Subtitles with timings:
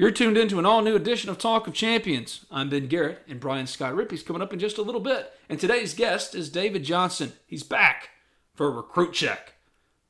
[0.00, 2.46] You're tuned into an all new edition of Talk of Champions.
[2.50, 5.30] I'm Ben Garrett, and Brian Scott Rippee's coming up in just a little bit.
[5.46, 7.34] And today's guest is David Johnson.
[7.46, 8.08] He's back
[8.54, 9.56] for a recruit check.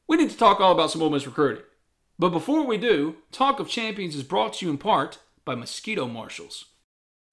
[0.07, 1.65] We need to talk all about some Ole Miss recruiting.
[2.21, 6.07] But before we do, Talk of Champions is brought to you in part by Mosquito
[6.07, 6.67] Marshals.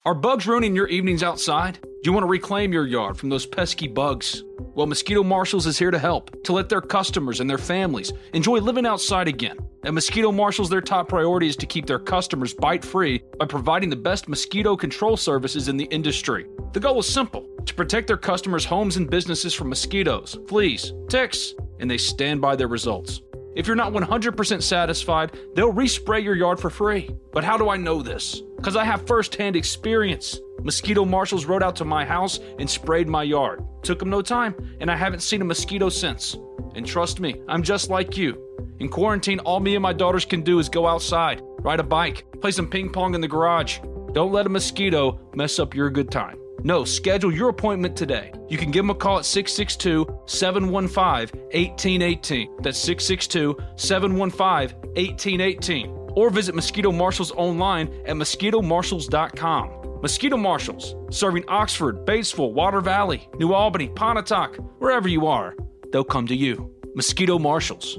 [0.08, 1.80] Are bugs ruining your evenings outside?
[1.82, 4.42] Do you want to reclaim your yard from those pesky bugs?
[4.58, 8.60] Well, Mosquito Marshals is here to help, to let their customers and their families enjoy
[8.60, 9.58] living outside again.
[9.84, 13.90] At Mosquito Marshals, their top priority is to keep their customers bite free by providing
[13.90, 16.46] the best mosquito control services in the industry.
[16.72, 21.52] The goal is simple to protect their customers' homes and businesses from mosquitoes, fleas, ticks,
[21.80, 23.20] and they stand by their results.
[23.58, 27.10] If you're not 100% satisfied, they'll respray your yard for free.
[27.32, 28.40] But how do I know this?
[28.56, 30.38] Because I have first hand experience.
[30.62, 33.64] Mosquito marshals rode out to my house and sprayed my yard.
[33.82, 36.36] Took them no time, and I haven't seen a mosquito since.
[36.76, 38.40] And trust me, I'm just like you.
[38.78, 42.26] In quarantine, all me and my daughters can do is go outside, ride a bike,
[42.40, 43.80] play some ping pong in the garage.
[44.12, 46.38] Don't let a mosquito mess up your good time.
[46.62, 48.32] No, schedule your appointment today.
[48.48, 52.56] You can give them a call at 662 715 1818.
[52.62, 55.86] That's 662 715 1818.
[56.16, 60.00] Or visit Mosquito Marshals online at mosquitomarshals.com.
[60.00, 65.56] Mosquito Marshals, serving Oxford, Batesville, Water Valley, New Albany, Pontotoc, wherever you are,
[65.90, 66.72] they'll come to you.
[66.94, 67.98] Mosquito Marshals.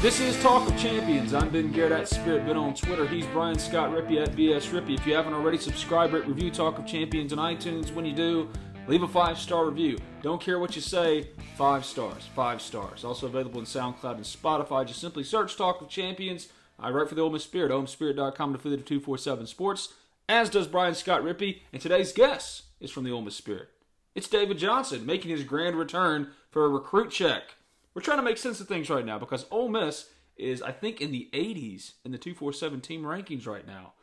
[0.00, 1.34] This is Talk of Champions.
[1.34, 3.06] I'm Ben Garrett at Spirit Ben on Twitter.
[3.06, 4.94] He's Brian Scott Rippee at BS Rippee.
[4.94, 7.92] If you haven't already, subscribe, rate, review Talk of Champions on iTunes.
[7.92, 8.48] When you do,
[8.88, 9.98] leave a five star review.
[10.22, 12.26] Don't care what you say, five stars.
[12.34, 13.04] Five stars.
[13.04, 14.86] Also available in SoundCloud and Spotify.
[14.86, 16.48] Just simply search Talk of Champions.
[16.78, 19.92] I write for the Ole Miss Spirit, OleMissSpirit.com, affiliate of 247 Sports,
[20.30, 21.60] as does Brian Scott Rippee.
[21.74, 23.68] And today's guest is from the Ole Miss Spirit.
[24.14, 27.56] It's David Johnson making his grand return for a recruit check.
[27.94, 31.00] We're trying to make sense of things right now because Ole Miss is, I think,
[31.00, 33.94] in the 80s in the 247 team rankings right now.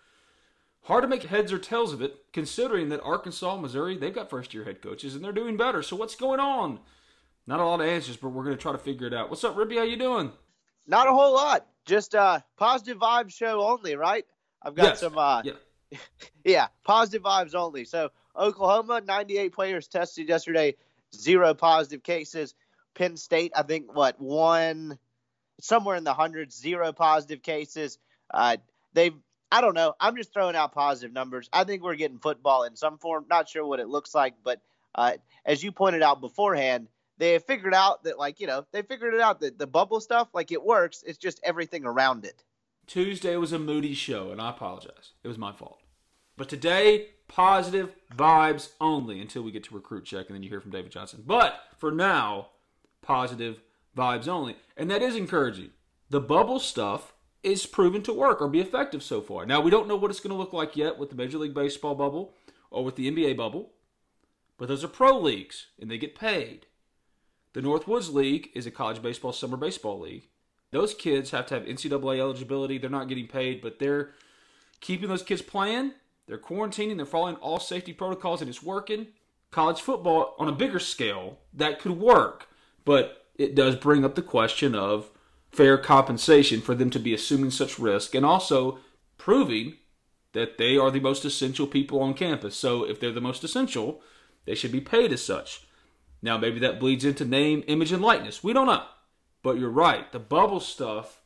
[0.84, 4.54] Hard to make heads or tails of it, considering that Arkansas, Missouri, they've got first
[4.54, 5.82] year head coaches and they're doing better.
[5.82, 6.80] So what's going on?
[7.46, 9.30] Not a lot of answers, but we're going to try to figure it out.
[9.30, 9.78] What's up, Ribby?
[9.78, 10.32] How you doing?
[10.86, 11.66] Not a whole lot.
[11.86, 14.26] Just uh positive vibes show only, right?
[14.62, 15.00] I've got Yes.
[15.02, 15.54] some uh Yeah.
[16.46, 17.86] yeah, positive vibes only.
[17.86, 20.76] So Oklahoma, 98 players tested yesterday,
[21.16, 22.56] zero positive cases.
[22.98, 24.98] Penn State, I think what one
[25.62, 28.00] somewhere in the hundreds, zero positive cases.
[28.34, 28.58] Uh,
[28.94, 29.16] they've
[29.50, 29.94] I don't know.
[30.00, 31.50] I'm just throwing out positive numbers.
[31.54, 33.26] I think we're getting football in some form.
[33.30, 34.60] Not sure what it looks like, but
[34.94, 35.14] uh,
[35.46, 39.14] as you pointed out beforehand, they have figured out that like you know they figured
[39.14, 41.04] it out that the bubble stuff like it works.
[41.06, 42.44] It's just everything around it.
[42.88, 45.12] Tuesday was a moody show, and I apologize.
[45.24, 45.80] It was my fault.
[46.36, 50.62] But today, positive vibes only until we get to recruit check, and then you hear
[50.62, 51.24] from David Johnson.
[51.26, 52.50] But for now,
[53.08, 53.62] positive
[53.98, 54.58] vibes only.
[54.76, 55.72] And that is encouraging.
[56.10, 59.46] The bubble stuff is proven to work or be effective so far.
[59.46, 61.54] Now, we don't know what it's going to look like yet with the Major League
[61.54, 62.34] Baseball bubble
[62.70, 63.72] or with the NBA bubble,
[64.58, 66.66] but those are pro leagues, and they get paid.
[67.54, 70.28] The Northwoods League is a college baseball summer baseball league.
[70.72, 72.78] Those kids have to have NCAA eligibility.
[72.78, 74.12] They're not getting paid, but they're
[74.82, 75.94] keeping those kids playing.
[76.28, 76.98] They're quarantining.
[76.98, 79.08] They're following all safety protocols, and it's working.
[79.50, 82.50] College football, on a bigger scale, that could work,
[82.88, 85.10] but it does bring up the question of
[85.52, 88.80] fair compensation for them to be assuming such risk and also
[89.18, 89.76] proving
[90.32, 92.56] that they are the most essential people on campus.
[92.56, 94.02] So if they're the most essential,
[94.46, 95.68] they should be paid as such.
[96.22, 98.42] Now, maybe that bleeds into name, image, and likeness.
[98.42, 98.86] We don't know.
[99.44, 100.10] But you're right.
[100.14, 101.22] The bubble stuff,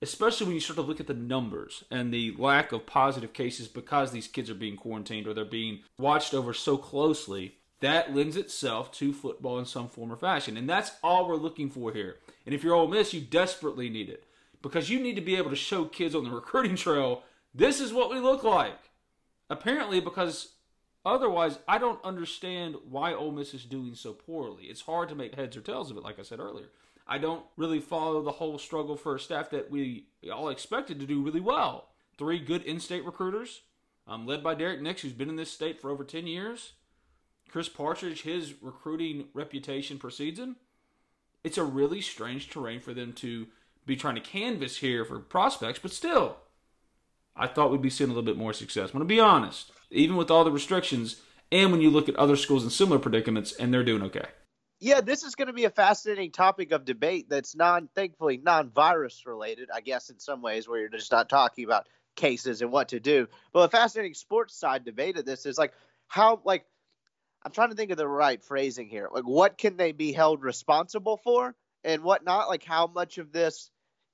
[0.00, 3.68] especially when you start to look at the numbers and the lack of positive cases
[3.68, 8.36] because these kids are being quarantined or they're being watched over so closely, that lends
[8.36, 10.56] itself to football in some form or fashion.
[10.56, 12.16] And that's all we're looking for here.
[12.44, 14.24] And if you're Ole Miss, you desperately need it
[14.62, 17.22] because you need to be able to show kids on the recruiting trail
[17.56, 18.78] this is what we look like.
[19.48, 20.52] Apparently, because
[21.06, 24.64] otherwise, I don't understand why Ole Miss is doing so poorly.
[24.64, 26.66] It's hard to make heads or tails of it, like I said earlier.
[27.08, 31.06] I don't really follow the whole struggle for a staff that we all expected to
[31.06, 31.88] do really well.
[32.18, 33.62] Three good in-state recruiters,
[34.06, 36.72] um, led by Derrick Nix, who's been in this state for over 10 years.
[37.50, 40.56] Chris Partridge, his recruiting reputation precedes him.
[41.44, 43.46] It's a really strange terrain for them to
[43.86, 46.38] be trying to canvas here for prospects, but still,
[47.36, 48.90] I thought we'd be seeing a little bit more success.
[48.90, 51.20] I'm going to be honest, even with all the restrictions,
[51.52, 54.26] and when you look at other schools in similar predicaments, and they're doing okay
[54.78, 59.24] yeah, this is going to be a fascinating topic of debate that's non, thankfully, non-virus
[59.24, 59.70] related.
[59.72, 63.00] I guess in some ways, where you're just not talking about cases and what to
[63.00, 63.26] do.
[63.52, 65.72] But a fascinating sports side debate of this is like
[66.08, 66.66] how, like,
[67.46, 69.08] I'm trying to think of the right phrasing here.
[69.14, 71.54] Like, what can they be held responsible for,
[71.84, 72.48] and what not?
[72.48, 73.70] Like, how much of this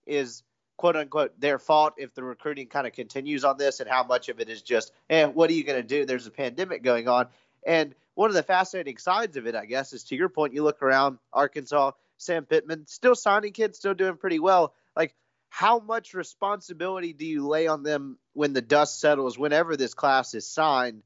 [0.06, 0.43] is
[0.76, 4.29] quote unquote their fault if the recruiting kind of continues on this, and how much
[4.29, 6.05] of it is just, eh, what are you going to do?
[6.05, 7.29] There's a pandemic going on,
[7.67, 10.62] and one of the fascinating sides of it, I guess, is to your point, you
[10.62, 14.75] look around Arkansas, Sam Pittman, still signing kids, still doing pretty well.
[14.94, 15.14] Like,
[15.49, 20.34] how much responsibility do you lay on them when the dust settles, whenever this class
[20.34, 21.02] is signed,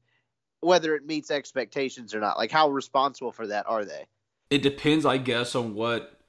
[0.61, 2.37] whether it meets expectations or not?
[2.37, 4.05] Like, how responsible for that are they?
[4.49, 6.19] It depends, I guess, on what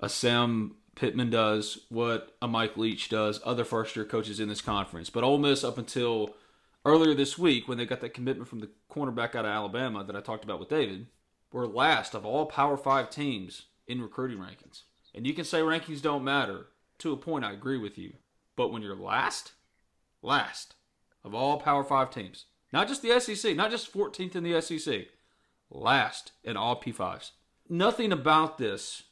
[0.00, 4.60] a Sam Pittman does, what a Mike Leach does, other first year coaches in this
[4.60, 5.10] conference.
[5.10, 6.34] But Ole Miss, up until
[6.84, 10.14] earlier this week when they got that commitment from the cornerback out of Alabama that
[10.14, 11.06] I talked about with David,
[11.52, 14.82] were last of all Power Five teams in recruiting rankings.
[15.14, 16.66] And you can say rankings don't matter.
[16.98, 18.14] To a point, I agree with you.
[18.56, 19.52] But when you're last,
[20.22, 20.74] last
[21.24, 25.06] of all Power Five teams, not just the SEC, not just 14th in the SEC,
[25.70, 27.30] last in all P5s.
[27.68, 29.04] Nothing about this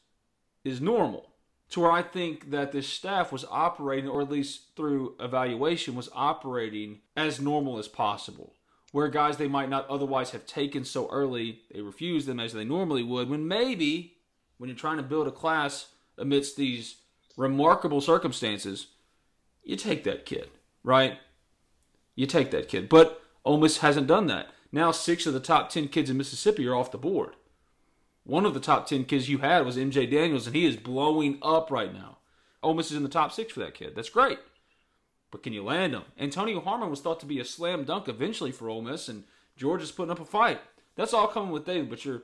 [0.64, 1.28] is normal
[1.70, 6.10] to where I think that this staff was operating, or at least through evaluation, was
[6.12, 8.52] operating as normal as possible.
[8.90, 12.64] Where guys they might not otherwise have taken so early, they refuse them as they
[12.64, 14.16] normally would, when maybe
[14.58, 15.86] when you're trying to build a class
[16.18, 16.96] amidst these
[17.36, 18.88] remarkable circumstances,
[19.62, 20.50] you take that kid,
[20.82, 21.18] right?
[22.16, 22.88] You take that kid.
[22.88, 24.48] But Ole Miss hasn't done that.
[24.70, 27.34] Now six of the top ten kids in Mississippi are off the board.
[28.24, 31.38] One of the top 10 kids you had was MJ Daniels, and he is blowing
[31.42, 32.18] up right now.
[32.62, 33.94] Ole Miss is in the top six for that kid.
[33.96, 34.38] That's great.
[35.32, 36.04] But can you land him?
[36.18, 39.24] Antonio Harmon was thought to be a slam dunk eventually for Ole Miss, and
[39.56, 40.60] Georgia's putting up a fight.
[40.94, 42.22] That's all coming with David, but you're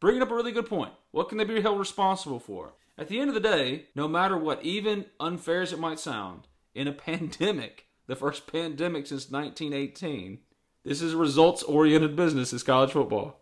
[0.00, 0.94] bringing up a really good point.
[1.10, 2.72] What can they be held responsible for?
[2.96, 6.46] At the end of the day, no matter what, even unfair as it might sound,
[6.74, 10.38] in a pandemic, the first pandemic since 1918,
[10.84, 13.40] this is results oriented business, is college football.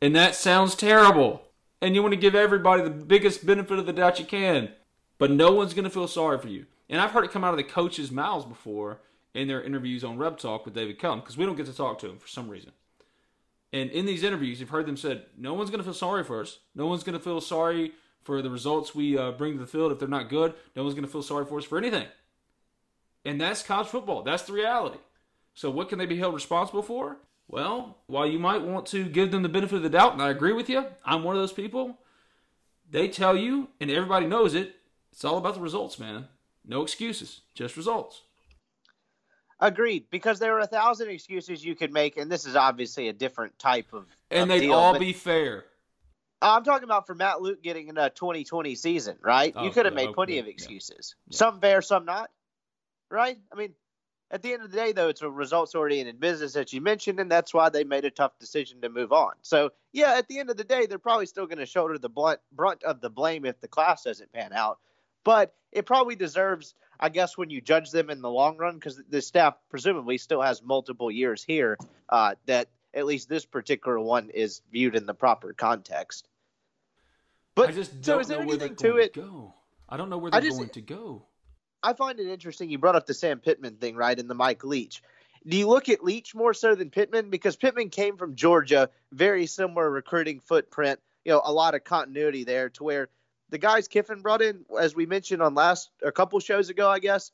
[0.00, 1.42] And that sounds terrible.
[1.80, 4.70] And you want to give everybody the biggest benefit of the doubt you can.
[5.18, 6.66] But no one's going to feel sorry for you.
[6.88, 9.00] And I've heard it come out of the coaches' mouths before
[9.34, 11.98] in their interviews on Rep Talk with David Kellum because we don't get to talk
[11.98, 12.72] to him for some reason.
[13.72, 16.40] And in these interviews, you've heard them said, no one's going to feel sorry for
[16.40, 16.58] us.
[16.74, 19.92] No one's going to feel sorry for the results we uh, bring to the field
[19.92, 20.54] if they're not good.
[20.74, 22.06] No one's going to feel sorry for us for anything.
[23.24, 24.22] And that's college football.
[24.22, 24.98] That's the reality.
[25.58, 27.16] So what can they be held responsible for?
[27.48, 30.30] Well, while you might want to give them the benefit of the doubt, and I
[30.30, 31.98] agree with you, I'm one of those people.
[32.88, 34.76] They tell you, and everybody knows it,
[35.10, 36.28] it's all about the results, man.
[36.64, 38.22] No excuses, just results.
[39.58, 43.12] Agreed, because there are a thousand excuses you could make, and this is obviously a
[43.12, 44.06] different type of.
[44.30, 45.64] And of they'd deal, all be fair.
[46.40, 49.52] I'm talking about for Matt Luke getting in a 2020 season, right?
[49.56, 51.16] Oh, you could have made plenty okay, of excuses.
[51.26, 51.36] Yeah.
[51.36, 52.30] Some fair, some not.
[53.10, 53.38] Right?
[53.52, 53.74] I mean,
[54.30, 57.18] at the end of the day, though, it's a results oriented business that you mentioned,
[57.18, 59.32] and that's why they made a tough decision to move on.
[59.42, 62.10] So, yeah, at the end of the day, they're probably still going to shoulder the
[62.10, 64.78] blunt, brunt of the blame if the class doesn't pan out.
[65.24, 69.00] But it probably deserves, I guess, when you judge them in the long run, because
[69.08, 71.78] the staff presumably still has multiple years here,
[72.10, 76.28] uh, that at least this particular one is viewed in the proper context.
[77.54, 79.14] But I just don't is there know where they're anything going to it?
[79.14, 79.54] go.
[79.88, 81.27] I don't know where they're just- going to go.
[81.82, 82.70] I find it interesting.
[82.70, 84.18] You brought up the Sam Pittman thing, right?
[84.18, 85.02] And the Mike Leach.
[85.46, 87.30] Do you look at Leach more so than Pittman?
[87.30, 92.44] Because Pittman came from Georgia, very similar recruiting footprint, you know, a lot of continuity
[92.44, 93.08] there to where
[93.50, 96.98] the guys Kiffin brought in, as we mentioned on last a couple shows ago, I
[96.98, 97.30] guess,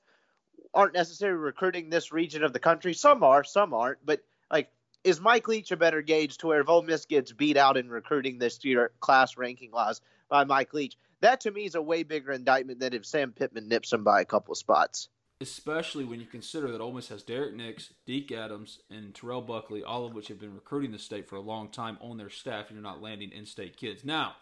[0.73, 2.95] aren't necessarily recruiting this region of the country.
[2.95, 4.05] Some are, some aren't.
[4.05, 4.21] But
[4.51, 4.71] like,
[5.03, 7.89] is Mike Leach a better gauge to where if Ole Miss gets beat out in
[7.89, 10.97] recruiting this year, class ranking wise by Mike Leach?
[11.21, 14.21] That to me is a way bigger indictment than if Sam Pittman nips him by
[14.21, 15.09] a couple spots.
[15.41, 19.83] Especially when you consider that Ole Miss has Derrick Nix, Deke Adams, and Terrell Buckley,
[19.83, 22.69] all of which have been recruiting the state for a long time on their staff,
[22.69, 24.05] and you're not landing in-state kids.
[24.05, 24.37] Now,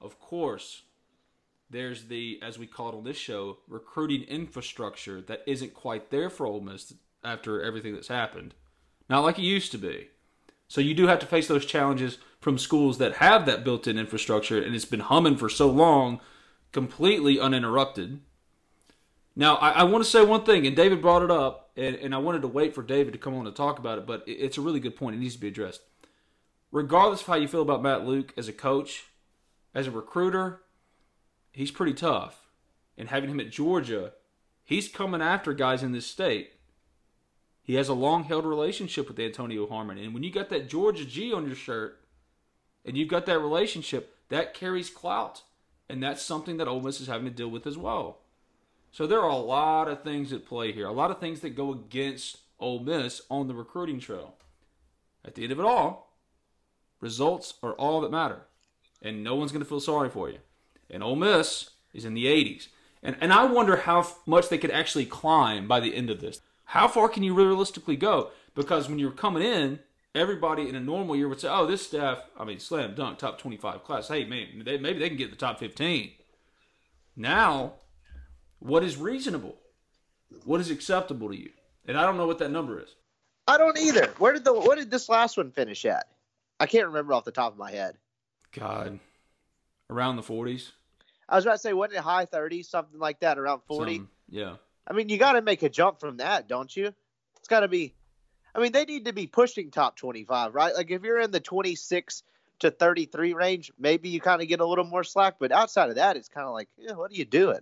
[0.00, 0.82] of course,
[1.70, 6.30] there's the, as we call it on this show, recruiting infrastructure that isn't quite there
[6.30, 8.54] for Ole Miss after everything that's happened.
[9.10, 10.08] Not like it used to be.
[10.68, 14.62] So you do have to face those challenges from schools that have that built-in infrastructure
[14.62, 16.20] and it's been humming for so long,
[16.72, 18.20] completely uninterrupted.
[19.34, 22.14] Now, I, I want to say one thing, and David brought it up, and, and
[22.14, 24.32] I wanted to wait for David to come on to talk about it, but it,
[24.32, 25.14] it's a really good point.
[25.14, 25.82] It needs to be addressed.
[26.72, 29.06] Regardless of how you feel about Matt Luke as a coach,
[29.74, 30.62] as a recruiter,
[31.52, 32.48] he's pretty tough.
[32.96, 34.12] And having him at Georgia,
[34.64, 36.54] he's coming after guys in this state.
[37.62, 39.98] He has a long held relationship with Antonio Harmon.
[39.98, 42.00] And when you got that Georgia G on your shirt
[42.84, 45.42] and you've got that relationship, that carries clout.
[45.88, 48.18] And that's something that Ole Miss is having to deal with as well.
[48.92, 51.56] So there are a lot of things at play here, a lot of things that
[51.56, 54.34] go against Ole Miss on the recruiting trail.
[55.24, 56.14] At the end of it all,
[57.00, 58.42] results are all that matter.
[59.00, 60.38] And no one's going to feel sorry for you
[60.90, 62.68] and Ole Miss is in the 80s.
[63.02, 66.40] And, and I wonder how much they could actually climb by the end of this.
[66.64, 68.30] How far can you realistically go?
[68.54, 69.80] Because when you're coming in,
[70.14, 73.38] everybody in a normal year would say, oh, this staff, I mean, slam dunk, top
[73.38, 74.08] 25 class.
[74.08, 76.12] Hey, man, they, maybe they can get the top 15.
[77.16, 77.74] Now,
[78.58, 79.56] what is reasonable?
[80.44, 81.50] What is acceptable to you?
[81.86, 82.94] And I don't know what that number is.
[83.46, 84.06] I don't either.
[84.18, 86.06] Where did the what did this last one finish at?
[86.60, 87.96] I can't remember off the top of my head.
[88.52, 88.98] God,
[89.88, 90.72] around the 40s.
[91.28, 93.96] I was about to say, wasn't it high 30s, something like that, around 40?
[93.96, 94.56] Some, yeah.
[94.86, 96.92] I mean, you got to make a jump from that, don't you?
[97.38, 97.94] It's got to be.
[98.58, 100.74] I mean, they need to be pushing top 25, right?
[100.74, 102.24] Like if you're in the 26
[102.58, 105.36] to 33 range, maybe you kind of get a little more slack.
[105.38, 107.60] But outside of that, it's kind of like, yeah, what are you doing?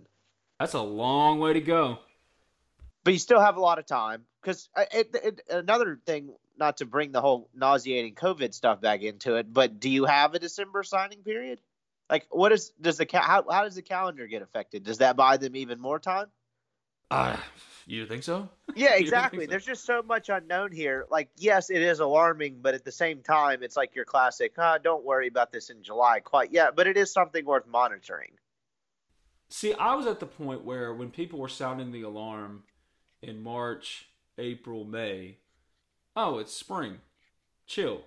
[0.59, 1.99] That's a long way to go.
[3.05, 4.25] But you still have a lot of time.
[4.41, 4.85] Because uh,
[5.51, 9.91] another thing, not to bring the whole nauseating COVID stuff back into it, but do
[9.91, 11.61] you have a December signing period?
[12.09, 14.85] Like, what is does the how how does the calendar get affected?
[14.85, 16.29] Does that buy them even more time?
[17.11, 17.37] Uh,
[17.87, 18.49] you think so?
[18.75, 19.47] Yeah, exactly.
[19.47, 19.51] so?
[19.51, 21.07] There's just so much unknown here.
[21.11, 24.53] Like, yes, it is alarming, but at the same time, it's like your classic.
[24.55, 28.33] Huh, don't worry about this in July quite yet, but it is something worth monitoring.
[29.49, 32.65] See, I was at the point where when people were sounding the alarm
[33.23, 35.39] in March, April, May,
[36.15, 36.99] oh, it's spring,
[37.67, 38.03] chill.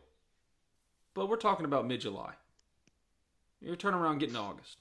[1.16, 2.34] But we're talking about mid July.
[3.60, 4.78] You're turning around getting August.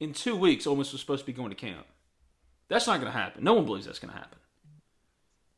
[0.00, 1.86] In two weeks, Ole Miss was supposed to be going to camp.
[2.72, 3.44] That's not going to happen.
[3.44, 4.38] No one believes that's going to happen.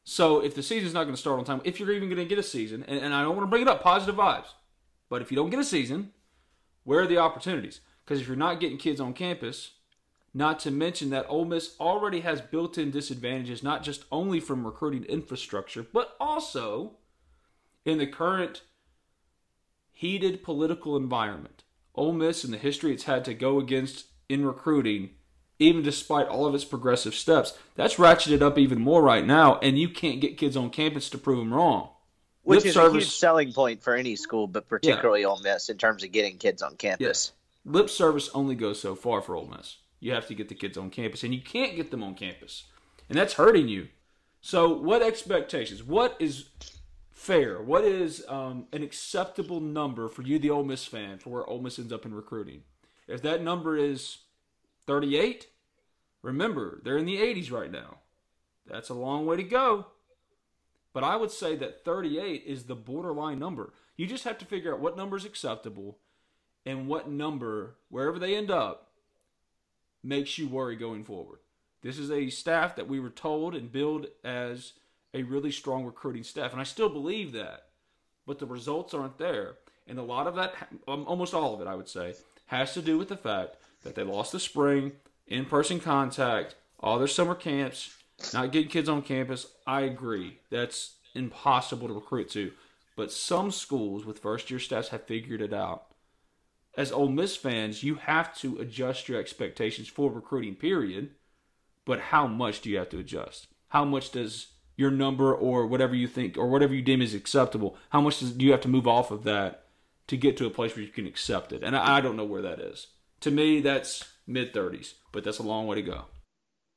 [0.02, 2.25] So if the season's not going to start on time, if you're even going to
[2.25, 4.49] get a season, and, and I don't want to bring it up, positive vibes,
[5.09, 6.11] but if you don't get a season,
[6.83, 7.80] where are the opportunities?
[8.04, 9.75] Because if you're not getting kids on campus,
[10.35, 15.04] not to mention that Ole Miss already has built-in disadvantages, not just only from recruiting
[15.04, 16.97] infrastructure, but also
[17.85, 18.62] in the current
[19.92, 21.62] heated political environment.
[21.94, 25.11] Ole Miss and the history it's had to go against in recruiting,
[25.58, 29.78] even despite all of its progressive steps, that's ratcheted up even more right now, and
[29.78, 31.90] you can't get kids on campus to prove them wrong.
[32.42, 35.28] Which Lip is service, a huge selling point for any school, but particularly yeah.
[35.28, 37.06] Ole Miss in terms of getting kids on campus.
[37.06, 37.32] Yes.
[37.64, 39.78] Lip service only goes so far for Ole Miss.
[40.00, 42.64] You have to get the kids on campus, and you can't get them on campus,
[43.08, 43.88] and that's hurting you.
[44.42, 45.82] So, what expectations?
[45.82, 46.50] What is
[47.12, 47.62] fair?
[47.62, 51.62] What is um, an acceptable number for you, the Ole Miss fan, for where Ole
[51.62, 52.64] Miss ends up in recruiting?
[53.08, 54.18] If that number is
[54.86, 55.48] 38,
[56.22, 57.98] remember, they're in the 80s right now.
[58.66, 59.86] That's a long way to go.
[60.92, 63.72] But I would say that 38 is the borderline number.
[63.96, 65.98] You just have to figure out what number is acceptable
[66.64, 68.88] and what number, wherever they end up,
[70.02, 71.40] makes you worry going forward.
[71.82, 74.72] This is a staff that we were told and billed as
[75.12, 76.52] a really strong recruiting staff.
[76.52, 77.66] And I still believe that.
[78.26, 79.56] But the results aren't there.
[79.86, 80.54] And a lot of that,
[80.88, 82.14] um, almost all of it, I would say,
[82.46, 84.92] has to do with the fact that they lost the spring,
[85.26, 87.96] in person contact, all their summer camps,
[88.32, 89.46] not getting kids on campus.
[89.66, 90.38] I agree.
[90.50, 92.52] That's impossible to recruit to.
[92.96, 95.86] But some schools with first year staffs have figured it out.
[96.76, 101.10] As Ole Miss fans, you have to adjust your expectations for recruiting, period.
[101.84, 103.46] But how much do you have to adjust?
[103.68, 107.76] How much does your number or whatever you think or whatever you deem is acceptable,
[107.90, 109.66] how much does, do you have to move off of that
[110.06, 111.62] to get to a place where you can accept it?
[111.62, 112.88] And I, I don't know where that is.
[113.24, 116.04] To me, that's mid 30s, but that's a long way to go.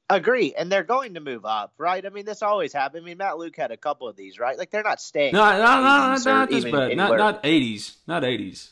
[0.09, 2.05] Agree, and they're going to move up, right?
[2.05, 3.03] I mean, this always happens.
[3.03, 4.57] I mean, Matt Luke had a couple of these, right?
[4.57, 5.33] Like they're not staying.
[5.33, 6.95] No, no, no, no, Even- not this bad.
[6.95, 7.97] Not not eighties.
[8.07, 8.71] Not eighties.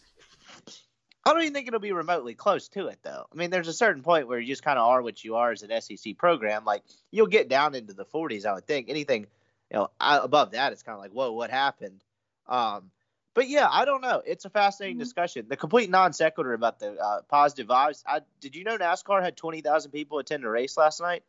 [1.25, 3.25] I don't even think it'll be remotely close to it, though.
[3.29, 5.51] I mean, there's a certain point where you just kind of are what you are
[5.51, 6.63] as an SEC program.
[6.63, 8.88] Like you'll get down into the 40s, I would think.
[8.88, 9.27] Anything,
[9.70, 12.01] you know, above that, it's kind of like, whoa, what happened?
[12.48, 12.91] Um,
[13.36, 14.24] but yeah, I don't know.
[14.25, 15.46] It's a fascinating discussion.
[15.50, 18.01] The complete non sequitur about the uh, positive vibes.
[18.08, 21.24] I, did you know NASCAR had 20,000 people attend a race last night?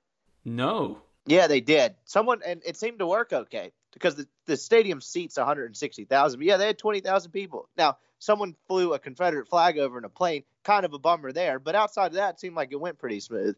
[0.44, 1.02] No.
[1.26, 1.96] Yeah, they did.
[2.04, 6.38] Someone and it seemed to work okay because the, the stadium seats 160,000.
[6.38, 7.68] But yeah, they had 20,000 people.
[7.76, 10.44] Now, someone flew a Confederate flag over in a plane.
[10.62, 13.20] Kind of a bummer there, but outside of that, it seemed like it went pretty
[13.20, 13.56] smooth.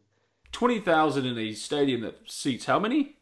[0.51, 3.15] Twenty thousand in a stadium that seats how many?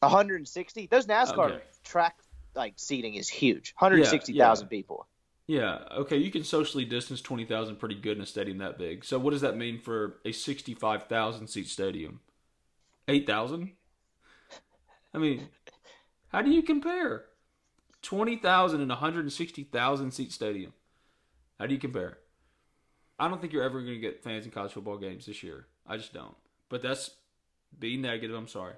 [0.00, 0.86] 160.
[0.86, 1.62] Those NASCAR Okay.
[1.84, 2.16] track
[2.54, 3.74] like seating is huge.
[3.78, 4.68] 160,000 Yeah, yeah.
[4.68, 5.06] people.
[5.46, 5.78] Yeah.
[5.98, 9.04] Okay, you can socially distance twenty thousand pretty good in a stadium that big.
[9.04, 12.20] So what does that mean for a sixty-five thousand seat stadium?
[13.08, 13.72] Eight thousand.
[15.12, 15.48] I mean,
[16.28, 17.24] how do you compare
[18.00, 20.72] twenty thousand and one hundred and sixty thousand seat stadium?
[21.58, 22.18] How do you compare?
[23.18, 25.66] I don't think you're ever going to get fans in college football games this year.
[25.86, 26.36] I just don't.
[26.68, 27.10] But that's
[27.76, 28.36] being negative.
[28.36, 28.74] I'm sorry.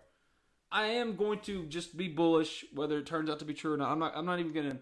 [0.73, 3.77] I am going to just be bullish, whether it turns out to be true or
[3.77, 3.91] not.
[3.93, 4.13] I'm not.
[4.17, 4.79] I'm not even going to.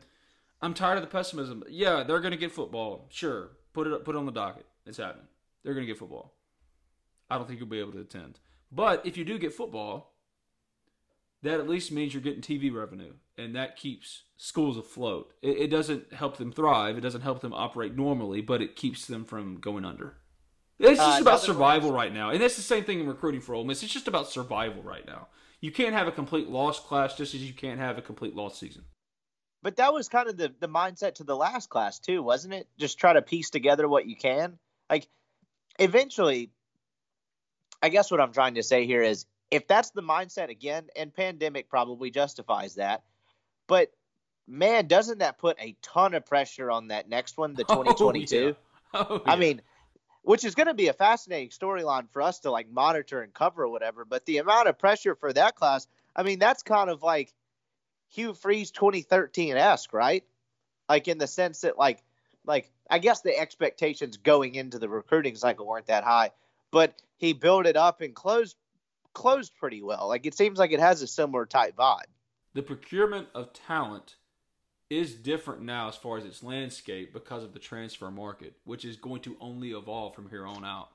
[0.63, 1.65] I'm tired of the pessimism.
[1.69, 3.09] Yeah, they're going to get football.
[3.11, 4.67] Sure, put it put it on the docket.
[4.87, 5.27] It's happening.
[5.63, 6.35] They're going to get football.
[7.29, 8.39] I don't think you'll be able to attend.
[8.73, 10.15] But if you do get football,
[11.43, 15.33] that at least means you're getting TV revenue, and that keeps schools afloat.
[15.43, 16.97] It, it doesn't help them thrive.
[16.99, 20.17] It doesn't help them operate normally, but it keeps them from going under.
[20.79, 23.55] It's just Uh, about survival right now, and that's the same thing in recruiting for
[23.55, 23.83] Ole Miss.
[23.83, 25.29] It's just about survival right now.
[25.61, 28.59] You can't have a complete lost class, just as you can't have a complete lost
[28.59, 28.85] season.
[29.62, 32.67] But that was kind of the, the mindset to the last class too, wasn't it?
[32.79, 34.59] Just try to piece together what you can.
[34.88, 35.07] Like
[35.79, 36.50] eventually,
[37.83, 41.12] I guess what I'm trying to say here is if that's the mindset again, and
[41.12, 43.02] pandemic probably justifies that,
[43.67, 43.93] but
[44.47, 48.57] man, doesn't that put a ton of pressure on that next one, the 2022?
[48.93, 49.07] Oh, yeah.
[49.09, 49.62] Oh, I mean,
[50.23, 53.65] which is going to be a fascinating storyline for us to like monitor and cover
[53.65, 54.04] or whatever.
[54.04, 57.33] But the amount of pressure for that class, I mean, that's kind of like
[58.11, 60.25] Hugh Freeze 2013 esque, right?
[60.89, 62.02] Like in the sense that like
[62.45, 66.30] like I guess the expectations going into the recruiting cycle weren't that high,
[66.71, 68.56] but he built it up and closed
[69.13, 70.09] closed pretty well.
[70.09, 72.04] Like it seems like it has a similar type vibe.
[72.54, 74.17] the procurement of talent
[74.91, 78.97] is different now as far as its landscape because of the transfer market, which is
[78.97, 80.91] going to only evolve from here on out.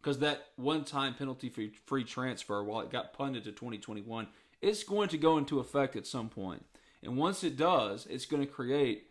[0.00, 4.28] Because that one time penalty free, free transfer, while it got punted to 2021,
[4.62, 6.64] it's going to go into effect at some point.
[7.02, 9.08] And once it does, it's going to create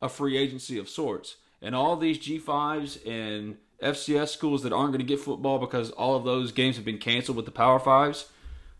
[0.00, 1.36] a free agency of sorts.
[1.60, 6.16] And all these G5s and FCS schools that aren't going to get football because all
[6.16, 8.26] of those games have been canceled with the Power Fives,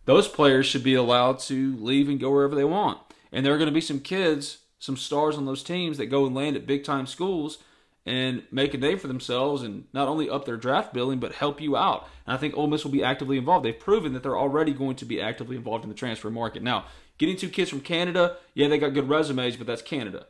[0.04, 2.98] those players should be allowed to leave and go wherever they want.
[3.32, 6.26] And there are going to be some kids, some stars on those teams that go
[6.26, 7.58] and land at big time schools
[8.04, 11.60] and make a name for themselves and not only up their draft billing but help
[11.60, 12.08] you out.
[12.26, 13.64] And I think Ole Miss will be actively involved.
[13.64, 16.64] They've proven that they're already going to be actively involved in the transfer market.
[16.64, 20.26] Now, getting two kids from Canada, yeah, they got good resumes, but that's Canada.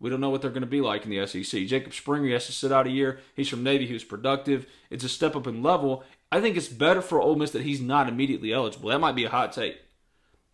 [0.00, 1.66] We don't know what they're going to be like in the SEC.
[1.66, 3.20] Jacob Springer has to sit out a year.
[3.36, 3.86] He's from Navy.
[3.86, 4.66] He was productive.
[4.90, 6.02] It's a step up in level.
[6.32, 8.88] I think it's better for Ole Miss that he's not immediately eligible.
[8.88, 9.78] That might be a hot take.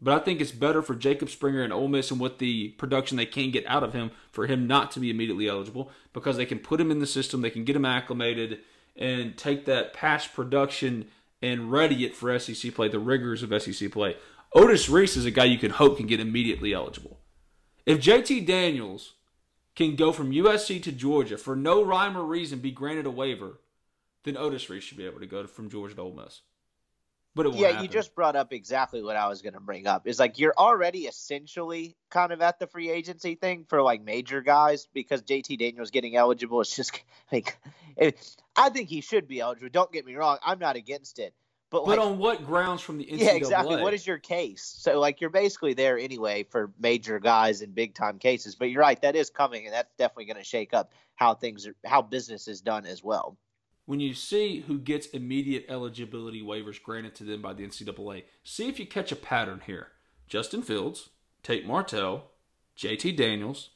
[0.00, 3.16] But I think it's better for Jacob Springer and Ole Miss and what the production
[3.16, 6.46] they can get out of him for him not to be immediately eligible because they
[6.46, 8.60] can put him in the system, they can get him acclimated,
[8.96, 11.06] and take that past production
[11.42, 14.16] and ready it for SEC play, the rigors of SEC play.
[14.54, 17.18] Otis Reese is a guy you can hope can get immediately eligible.
[17.84, 19.14] If JT Daniels
[19.74, 23.60] can go from USC to Georgia for no rhyme or reason be granted a waiver,
[24.24, 26.40] then Otis Reese should be able to go from Georgia to Ole Miss.
[27.38, 27.84] But it won't Yeah, happen.
[27.84, 30.08] you just brought up exactly what I was going to bring up.
[30.08, 34.40] Is like you're already essentially kind of at the free agency thing for like major
[34.40, 37.00] guys because JT Daniels getting eligible is just
[37.32, 37.56] like
[37.96, 38.18] it,
[38.56, 39.68] I think he should be eligible.
[39.70, 41.32] Don't get me wrong, I'm not against it.
[41.70, 43.18] But, But like, on what grounds from the NCAA?
[43.18, 43.82] yeah, exactly.
[43.82, 44.74] What is your case?
[44.76, 48.56] So like you're basically there anyway for major guys in big time cases.
[48.56, 51.68] But you're right, that is coming, and that's definitely going to shake up how things
[51.68, 53.38] are, how business is done as well.
[53.88, 58.68] When you see who gets immediate eligibility waivers granted to them by the NCAA, see
[58.68, 59.88] if you catch a pattern here.
[60.26, 61.08] Justin Fields,
[61.42, 62.24] Tate Martell,
[62.76, 63.70] JT Daniels,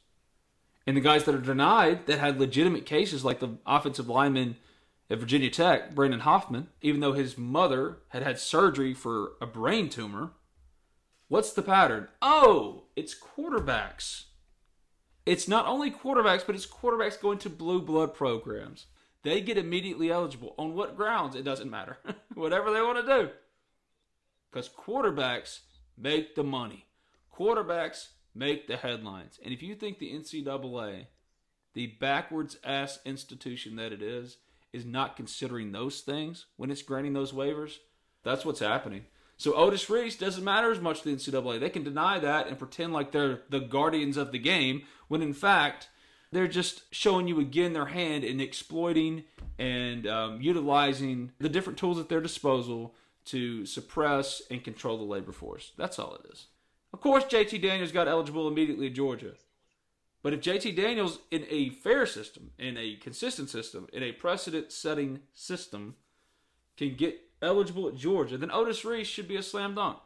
[0.85, 4.57] and the guys that are denied that had legitimate cases like the offensive lineman
[5.09, 9.89] at Virginia Tech, Brandon Hoffman, even though his mother had had surgery for a brain
[9.89, 10.33] tumor.
[11.27, 12.07] What's the pattern?
[12.21, 14.25] Oh, it's quarterbacks.
[15.25, 18.85] It's not only quarterbacks, but it's quarterbacks going to blue blood programs.
[19.23, 20.53] They get immediately eligible.
[20.57, 21.35] On what grounds?
[21.35, 21.97] It doesn't matter.
[22.33, 23.29] Whatever they want to do.
[24.51, 25.59] because quarterbacks
[25.97, 26.85] make the money.
[27.35, 29.39] Quarterbacks make the headlines.
[29.43, 31.07] And if you think the NCAA,
[31.73, 34.37] the backwards ass institution that it is,
[34.71, 37.77] is not considering those things when it's granting those waivers,
[38.23, 39.05] that's what's happening.
[39.37, 41.59] So Otis Reese doesn't matter as much to the NCAA.
[41.59, 45.33] They can deny that and pretend like they're the guardians of the game when in
[45.33, 45.89] fact
[46.33, 49.23] they're just showing you again their hand in exploiting
[49.57, 55.31] and um, utilizing the different tools at their disposal to suppress and control the labor
[55.31, 55.71] force.
[55.77, 56.47] That's all it is.
[56.91, 59.33] Of course, JT Daniels got eligible immediately at Georgia.
[60.21, 64.71] But if JT Daniels, in a fair system, in a consistent system, in a precedent
[64.71, 65.95] setting system,
[66.77, 69.97] can get eligible at Georgia, then Otis Reese should be a slam dunk.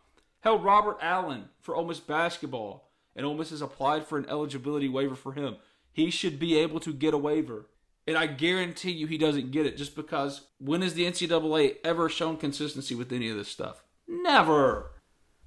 [0.42, 4.90] Hell, Robert Allen for Ole Miss basketball, and Ole Miss has applied for an eligibility
[4.90, 5.58] waiver for him.
[5.98, 7.66] He should be able to get a waiver.
[8.06, 12.08] And I guarantee you he doesn't get it just because when has the NCAA ever
[12.08, 13.84] shown consistency with any of this stuff?
[14.08, 14.92] Never.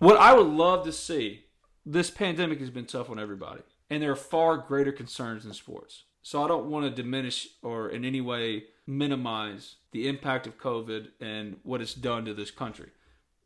[0.00, 1.44] What I would love to see,
[1.86, 6.02] this pandemic has been tough on everybody, and there are far greater concerns in sports.
[6.20, 11.10] So I don't want to diminish or in any way minimize the impact of COVID
[11.20, 12.88] and what it's done to this country.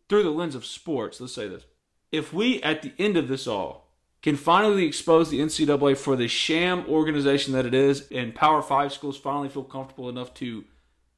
[0.08, 1.64] Through the lens of sports, let's say this.
[2.10, 3.83] If we, at the end of this all,
[4.24, 8.90] can finally expose the NCAA for the sham organization that it is, and Power Five
[8.90, 10.64] schools finally feel comfortable enough to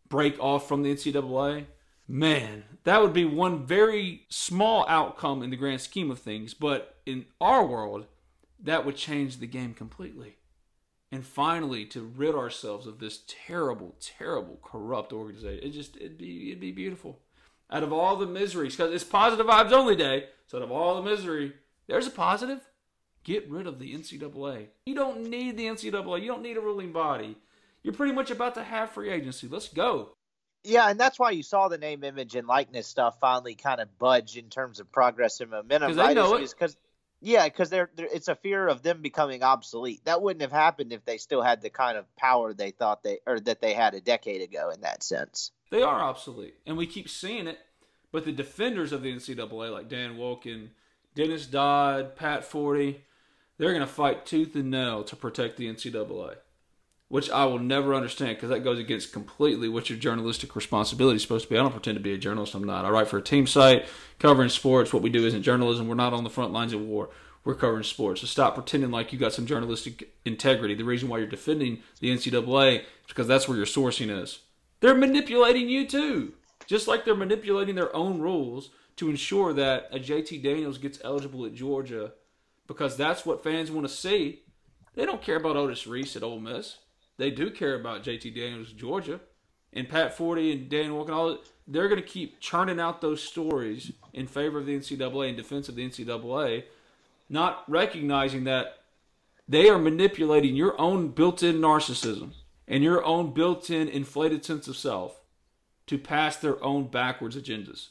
[0.09, 1.66] break off from the NCAA,
[2.09, 6.53] man, that would be one very small outcome in the grand scheme of things.
[6.53, 8.07] But in our world,
[8.61, 10.38] that would change the game completely.
[11.12, 16.49] And finally, to rid ourselves of this terrible, terrible, corrupt organization, it just it'd be
[16.49, 17.21] it'd be beautiful.
[17.71, 20.25] Out of all the miseries, because it's positive vibes only day.
[20.49, 21.53] So out of all the misery,
[21.87, 22.69] there's a positive.
[23.27, 24.69] Get rid of the NCAA.
[24.87, 26.23] You don't need the NCAA.
[26.23, 27.37] You don't need a ruling body.
[27.83, 29.49] You're pretty much about to have free agency.
[29.49, 30.12] Let's go.
[30.62, 33.99] Yeah, and that's why you saw the name, image, and likeness stuff finally kind of
[33.99, 35.91] budge in terms of progress and momentum.
[35.91, 36.55] Because they know it.
[36.57, 36.77] Because
[37.21, 40.05] yeah, because they're, they're it's a fear of them becoming obsolete.
[40.05, 43.19] That wouldn't have happened if they still had the kind of power they thought they
[43.27, 44.71] or that they had a decade ago.
[44.71, 47.59] In that sense, They are obsolete, and we keep seeing it.
[48.12, 50.69] But the defenders of the NCAA, like Dan Wolken,
[51.17, 53.01] Dennis Dodd, Pat Forde,
[53.59, 56.37] they're going to fight tooth and nail to protect the NCAA,
[57.09, 61.23] which I will never understand because that goes against completely what your journalistic responsibility is
[61.23, 61.59] supposed to be.
[61.59, 62.55] I don't pretend to be a journalist.
[62.55, 62.85] I'm not.
[62.85, 63.87] I write for a team site
[64.19, 64.92] covering sports.
[64.92, 65.88] What we do isn't journalism.
[65.88, 67.11] We're not on the front lines of war.
[67.45, 68.23] We're covering sports.
[68.23, 70.75] So stop pretending like you got some journalistic integrity.
[70.75, 74.40] The reason why you're defending the NCAA is because that's where your sourcing is.
[74.81, 76.35] They're manipulating you too,
[76.66, 81.47] just like they're manipulating their own rules to ensure that a JT Daniels gets eligible
[81.47, 82.12] at Georgia
[82.66, 84.42] because that's what fans want to see.
[84.94, 86.79] They don't care about Otis Reese at Ole Miss.
[87.18, 89.20] They do care about JT Daniels Georgia.
[89.72, 93.92] And Pat Forde and Dan Wolken, all they're going to keep churning out those stories
[94.12, 96.64] in favor of the NCAA in defense of the NCAA,
[97.29, 98.79] not recognizing that
[99.48, 102.33] they are manipulating your own built-in narcissism
[102.66, 105.20] and your own built-in inflated sense of self
[105.87, 107.88] to pass their own backwards agendas.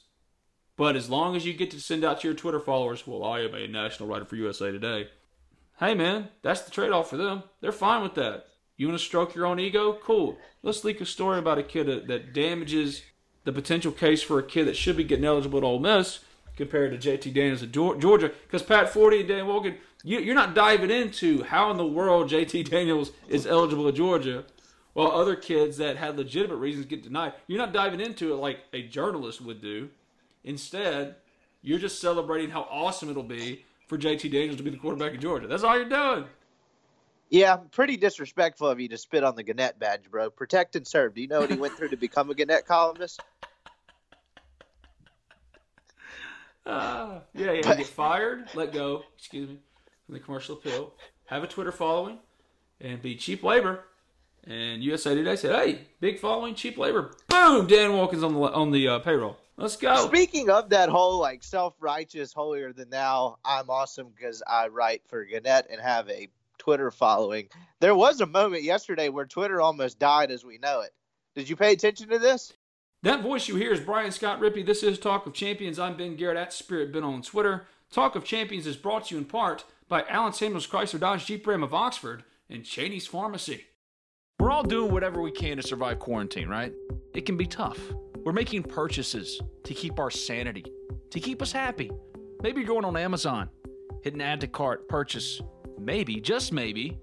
[0.77, 3.41] But as long as you get to send out to your Twitter followers, well, I
[3.41, 5.09] am a national writer for USA Today.
[5.79, 7.43] Hey, man, that's the trade off for them.
[7.61, 8.47] They're fine with that.
[8.77, 9.97] You want to stroke your own ego?
[10.03, 10.37] Cool.
[10.63, 13.03] Let's leak a story about a kid that, that damages
[13.45, 16.19] the potential case for a kid that should be getting eligible at Ole Miss
[16.57, 18.31] compared to JT Daniels at Georgia.
[18.43, 22.29] Because Pat Forde and Dan Wolken, you, you're not diving into how in the world
[22.29, 24.43] JT Daniels is eligible at Georgia
[24.93, 27.33] while other kids that had legitimate reasons get denied.
[27.47, 29.89] You're not diving into it like a journalist would do.
[30.45, 31.15] Instead,
[31.61, 35.19] you're just celebrating how awesome it'll be for JT Daniels to be the quarterback of
[35.19, 35.47] Georgia.
[35.47, 36.25] That's all you're doing.
[37.29, 40.29] yeah, pretty disrespectful of you to spit on the Gannett badge, bro.
[40.29, 41.15] Protect and serve.
[41.15, 43.19] Do you know what he went through to become a Gannett columnist?
[46.65, 47.61] Uh, yeah, yeah.
[47.75, 49.59] Get fired, let go, excuse me,
[50.07, 50.93] from the commercial appeal,
[51.25, 52.17] have a Twitter following,
[52.81, 53.83] and be cheap labor.
[54.47, 57.13] And USA Today said, "Hey, big following, cheap labor.
[57.27, 57.67] Boom!
[57.67, 59.37] Dan Wilkins on the on the uh, payroll.
[59.57, 64.67] Let's go." Speaking of that whole like self-righteous, holier than thou, I'm awesome because I
[64.67, 67.49] write for Gannett and have a Twitter following.
[67.79, 70.93] There was a moment yesterday where Twitter almost died as we know it.
[71.35, 72.53] Did you pay attention to this?
[73.03, 74.65] That voice you hear is Brian Scott Rippee.
[74.65, 75.77] This is Talk of Champions.
[75.77, 77.67] I'm Ben Garrett at Spirit Ben on Twitter.
[77.91, 81.45] Talk of Champions is brought to you in part by Allen Samuels Chrysler Dodge Jeep
[81.45, 83.65] Ram of Oxford and Cheney's Pharmacy.
[84.39, 86.73] We're all doing whatever we can to survive quarantine, right?
[87.13, 87.79] It can be tough.
[88.25, 90.65] We're making purchases to keep our sanity,
[91.11, 91.91] to keep us happy.
[92.41, 93.49] Maybe you're going on Amazon,
[94.01, 95.39] hit an add to cart, purchase.
[95.79, 96.97] Maybe, just maybe,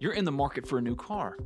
[0.00, 1.38] you're in the market for a new car.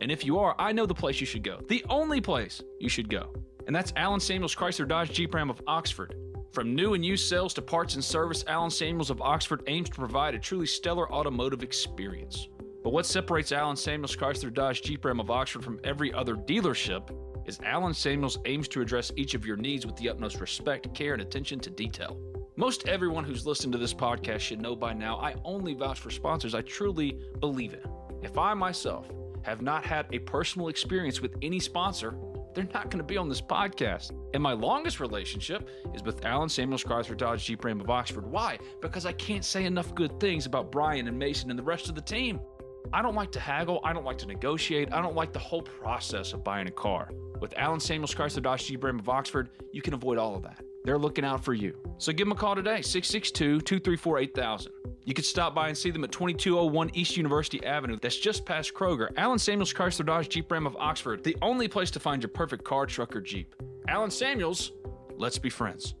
[0.00, 1.60] And if you are, I know the place you should go.
[1.66, 3.34] The only place you should go.
[3.66, 6.14] And that's Allen Samuels Chrysler Dodge Jeep Ram of Oxford.
[6.52, 9.96] From new and used sales to parts and service, Allen Samuels of Oxford aims to
[9.96, 12.46] provide a truly stellar automotive experience.
[12.84, 17.10] But what separates Allen Samuels Chrysler Dodge Jeep Ram of Oxford from every other dealership
[17.50, 21.14] is Allen Samuels aims to address each of your needs with the utmost respect, care,
[21.14, 22.16] and attention to detail.
[22.54, 26.10] Most everyone who's listened to this podcast should know by now I only vouch for
[26.10, 27.80] sponsors I truly believe in.
[28.22, 29.10] If I myself
[29.42, 32.14] have not had a personal experience with any sponsor,
[32.54, 34.12] they're not going to be on this podcast.
[34.32, 38.30] And my longest relationship is with Allen Samuels Chrysler Dodge Jeep Ram of Oxford.
[38.30, 38.60] Why?
[38.80, 41.96] Because I can't say enough good things about Brian and Mason and the rest of
[41.96, 42.38] the team.
[42.92, 43.80] I don't like to haggle.
[43.84, 44.92] I don't like to negotiate.
[44.92, 47.10] I don't like the whole process of buying a car.
[47.40, 50.60] With Allen Samuels Chrysler Dodge Jeep Ram of Oxford, you can avoid all of that.
[50.84, 51.76] They're looking out for you.
[51.98, 54.72] So give them a call today, 662 234 8000.
[55.04, 57.98] You can stop by and see them at 2201 East University Avenue.
[58.00, 59.08] That's just past Kroger.
[59.16, 62.64] Allen Samuels Chrysler Dodge Jeep Ram of Oxford, the only place to find your perfect
[62.64, 63.54] car, truck, or Jeep.
[63.88, 64.72] Allen Samuels,
[65.16, 65.94] let's be friends.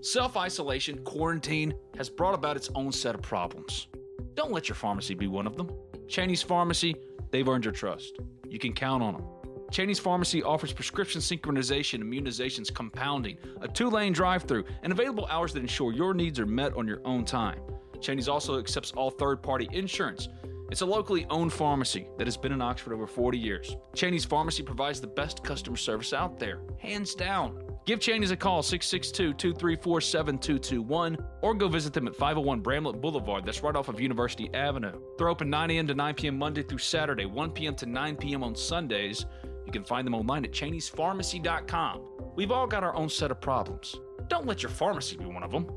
[0.00, 3.88] Self isolation, quarantine has brought about its own set of problems.
[4.34, 5.70] Don't let your pharmacy be one of them.
[6.08, 6.94] Cheney's Pharmacy,
[7.30, 8.18] they've earned your trust.
[8.48, 9.24] You can count on them.
[9.70, 15.52] Cheney's Pharmacy offers prescription synchronization, immunizations, compounding, a two lane drive through, and available hours
[15.52, 17.60] that ensure your needs are met on your own time.
[18.00, 20.28] Cheney's also accepts all third party insurance.
[20.70, 23.76] It's a locally owned pharmacy that has been in Oxford over 40 years.
[23.94, 27.63] Cheney's Pharmacy provides the best customer service out there, hands down.
[27.86, 33.44] Give Cheney's a call, 662 234 7221, or go visit them at 501 Bramlett Boulevard.
[33.44, 34.98] That's right off of University Avenue.
[35.18, 35.86] They're open 9 a.m.
[35.88, 36.38] to 9 p.m.
[36.38, 37.74] Monday through Saturday, 1 p.m.
[37.76, 38.42] to 9 p.m.
[38.42, 39.26] on Sundays.
[39.66, 42.00] You can find them online at Cheney'sPharmacy.com.
[42.36, 43.96] We've all got our own set of problems.
[44.28, 45.70] Don't let your pharmacy be one of them.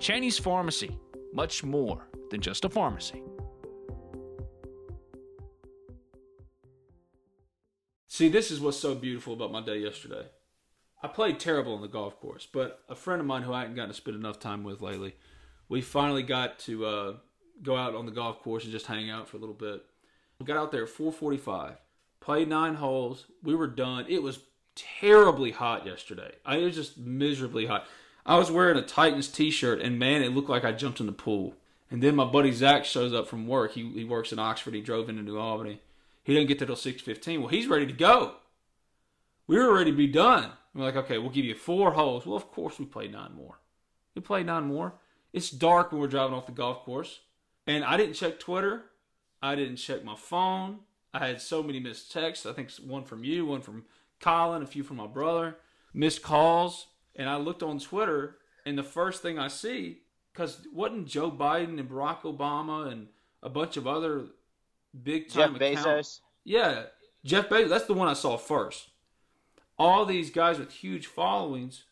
[0.00, 0.98] Cheney's Pharmacy,
[1.32, 3.22] much more than just a pharmacy.
[8.08, 10.26] See, this is what's so beautiful about my day yesterday.
[11.04, 13.74] I played terrible on the golf course, but a friend of mine who I hadn't
[13.74, 15.14] gotten to spend enough time with lately,
[15.68, 17.12] we finally got to uh,
[17.62, 19.84] go out on the golf course and just hang out for a little bit.
[20.38, 21.76] We got out there at 4:45,
[22.20, 23.26] played nine holes.
[23.42, 24.06] We were done.
[24.08, 24.38] It was
[24.74, 26.36] terribly hot yesterday.
[26.42, 27.86] I, it was just miserably hot.
[28.24, 31.12] I was wearing a Titans T-shirt, and man, it looked like I jumped in the
[31.12, 31.52] pool.
[31.90, 33.72] And then my buddy Zach shows up from work.
[33.72, 34.72] He he works in Oxford.
[34.72, 35.82] He drove into New Albany.
[36.22, 37.40] He didn't get there till 6:15.
[37.40, 38.36] Well, he's ready to go.
[39.46, 40.52] We were ready to be done.
[40.74, 42.26] We're like, okay, we'll give you four holes.
[42.26, 43.60] Well, of course we played nine more.
[44.14, 44.94] We played nine more.
[45.32, 47.20] It's dark when we're driving off the golf course,
[47.66, 48.84] and I didn't check Twitter.
[49.42, 50.80] I didn't check my phone.
[51.12, 52.46] I had so many missed texts.
[52.46, 53.84] I think one from you, one from
[54.20, 55.56] Colin, a few from my brother,
[55.92, 56.88] missed calls.
[57.16, 60.00] And I looked on Twitter, and the first thing I see,
[60.32, 63.08] because wasn't Joe Biden and Barack Obama and
[63.42, 64.26] a bunch of other
[65.02, 66.20] big time Jeff Bezos.
[66.42, 66.84] Yeah,
[67.24, 67.68] Jeff Bezos.
[67.68, 68.88] That's the one I saw first.
[69.78, 71.84] All these guys with huge followings,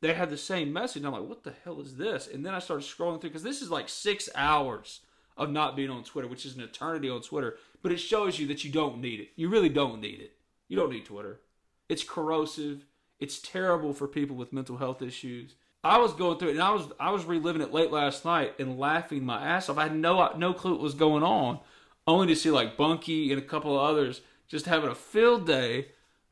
[0.00, 1.04] they had the same message.
[1.04, 2.28] I'm like, what the hell is this?
[2.32, 5.00] And then I started scrolling through because this is like six hours
[5.36, 7.56] of not being on Twitter, which is an eternity on Twitter.
[7.82, 9.28] But it shows you that you don't need it.
[9.36, 10.32] You really don't need it.
[10.68, 11.40] You don't need Twitter.
[11.88, 12.84] It's corrosive.
[13.20, 15.54] It's terrible for people with mental health issues.
[15.82, 18.54] I was going through it, and I was I was reliving it late last night
[18.58, 19.78] and laughing my ass off.
[19.78, 21.60] I had no no clue what was going on,
[22.06, 25.88] only to see like Bunky and a couple of others just having a field day.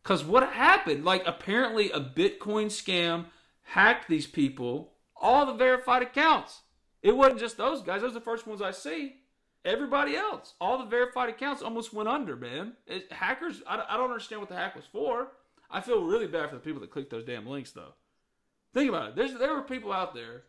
[0.06, 1.04] Cause what happened?
[1.04, 3.24] Like apparently a Bitcoin scam
[3.64, 6.60] hacked these people, all the verified accounts.
[7.02, 9.16] It wasn't just those guys; those are the first ones I see.
[9.64, 12.74] Everybody else, all the verified accounts almost went under, man.
[12.86, 15.32] It, hackers, I, I don't understand what the hack was for.
[15.68, 17.94] I feel really bad for the people that clicked those damn links, though.
[18.74, 19.16] Think about it.
[19.16, 20.44] There's, there were people out there.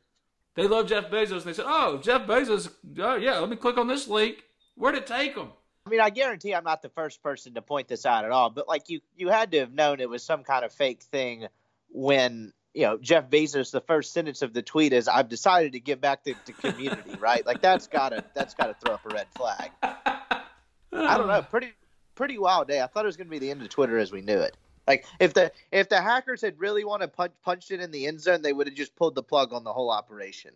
[0.53, 2.71] They love Jeff Bezos, and they said, "Oh, Jeff Bezos.
[2.99, 4.43] Oh, yeah, let me click on this link.
[4.75, 5.53] Where'd it take them?"
[5.88, 8.50] I mean, I guarantee I'm not the first person to point this out at all,
[8.50, 11.47] but like you, you had to have known it was some kind of fake thing
[11.88, 13.71] when you know Jeff Bezos.
[13.71, 17.15] The first sentence of the tweet is, "I've decided to give back to the community."
[17.19, 17.45] right?
[17.45, 19.71] Like that's gotta that's gotta throw up a red flag.
[19.82, 21.41] I don't know.
[21.41, 21.71] Pretty
[22.15, 22.82] pretty wild day.
[22.82, 24.58] I thought it was gonna be the end of Twitter as we knew it.
[24.88, 28.08] Like if the if the hackers had really want to punch punched it in the
[28.08, 30.52] end zone, they would have just pulled the plug on the whole operation.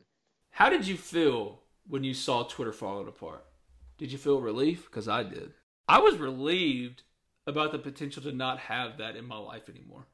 [0.50, 3.46] How did you feel when you saw Twitter falling apart?
[4.01, 4.85] Did you feel relief?
[4.85, 5.53] Because I did.
[5.87, 7.03] I was relieved
[7.45, 10.07] about the potential to not have that in my life anymore.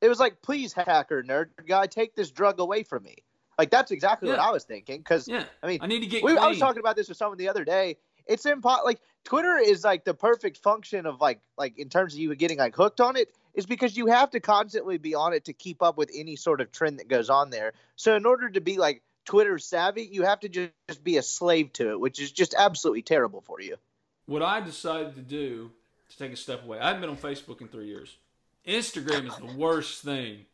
[0.00, 3.18] It was like, please, hacker nerd guy, take this drug away from me.
[3.56, 4.98] Like that's exactly what I was thinking.
[4.98, 7.16] Because Yeah, I mean, I need to get we, I was talking about this with
[7.16, 7.96] someone the other day.
[8.26, 12.18] It's impo- like Twitter is like the perfect function of like like in terms of
[12.18, 15.44] you getting like hooked on it is because you have to constantly be on it
[15.44, 17.72] to keep up with any sort of trend that goes on there.
[17.94, 21.70] So in order to be like Twitter savvy, you have to just, be a slave
[21.74, 23.76] to it, which is just absolutely terrible for you.
[24.24, 25.70] What I decided to do
[26.08, 26.78] to take a step away.
[26.78, 28.16] I haven't been on Facebook in three years.
[28.66, 30.46] Instagram is the worst thing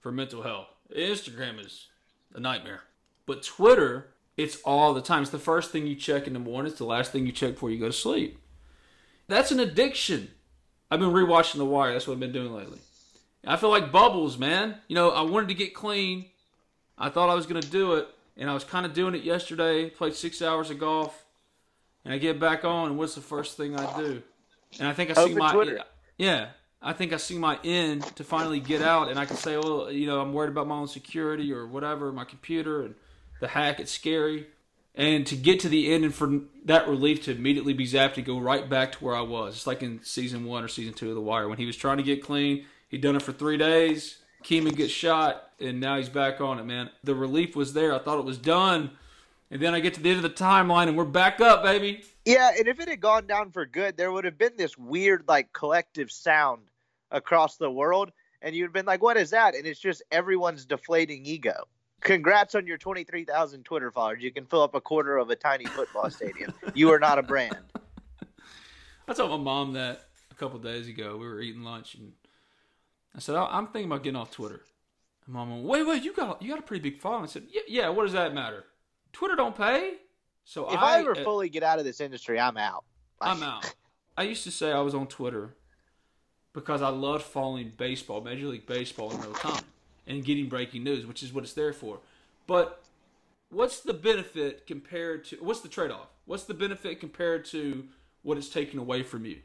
[0.00, 0.68] for mental health.
[0.94, 1.86] Instagram is
[2.34, 2.82] a nightmare.
[3.24, 5.22] But Twitter, it's all the time.
[5.22, 6.70] It's the first thing you check in the morning.
[6.70, 8.38] It's the last thing you check before you go to sleep.
[9.26, 10.28] That's an addiction.
[10.90, 11.94] I've been rewatching The Wire.
[11.94, 12.78] That's what I've been doing lately.
[13.46, 14.76] I feel like bubbles, man.
[14.86, 16.26] You know, I wanted to get clean.
[16.98, 19.22] I thought I was going to do it, and I was kind of doing it
[19.22, 19.90] yesterday.
[19.90, 21.24] Played six hours of golf,
[22.04, 24.22] and I get back on, and what's the first thing I do?
[24.78, 25.80] And I think I see Open my Twitter.
[26.16, 26.48] yeah.
[26.82, 29.90] I think I see my end to finally get out, and I can say, well,
[29.90, 32.94] you know, I'm worried about my own security or whatever, my computer and
[33.40, 33.80] the hack.
[33.80, 34.46] It's scary,
[34.94, 38.22] and to get to the end and for that relief to immediately be zapped to
[38.22, 39.56] go right back to where I was.
[39.56, 41.96] It's like in season one or season two of The Wire when he was trying
[41.96, 42.66] to get clean.
[42.88, 44.18] He'd done it for three days.
[44.46, 46.88] Keeman gets shot, and now he's back on it, man.
[47.02, 47.92] The relief was there.
[47.92, 48.92] I thought it was done.
[49.50, 52.04] And then I get to the end of the timeline, and we're back up, baby.
[52.24, 55.24] Yeah, and if it had gone down for good, there would have been this weird,
[55.26, 56.62] like, collective sound
[57.10, 60.64] across the world, and you'd have been like, "What is that?" And it's just everyone's
[60.64, 61.66] deflating ego.
[62.00, 64.22] Congrats on your 23,000 Twitter followers.
[64.22, 66.54] You can fill up a quarter of a tiny football stadium.
[66.74, 67.58] You are not a brand.
[69.08, 71.16] I told my mom that a couple days ago.
[71.16, 72.12] We were eating lunch, and
[73.16, 74.60] I said, "I- "I'm thinking about getting off Twitter."
[75.24, 77.44] And mom went, "Wait, wait, you got you got a pretty big following." I said,
[77.50, 77.88] "Yeah, yeah.
[77.88, 78.64] What does that matter?
[79.12, 79.94] Twitter don't pay."
[80.44, 82.84] So If I, I ever uh, fully get out of this industry, I'm out.
[83.20, 83.74] I'm out.
[84.16, 85.56] I used to say I was on Twitter
[86.52, 89.64] because I loved following baseball, Major League Baseball in real time,
[90.06, 91.98] and getting breaking news, which is what it's there for.
[92.46, 92.82] But
[93.50, 96.08] what's the benefit compared to what's the trade off?
[96.26, 97.86] What's the benefit compared to
[98.22, 99.40] what it's taking away from you?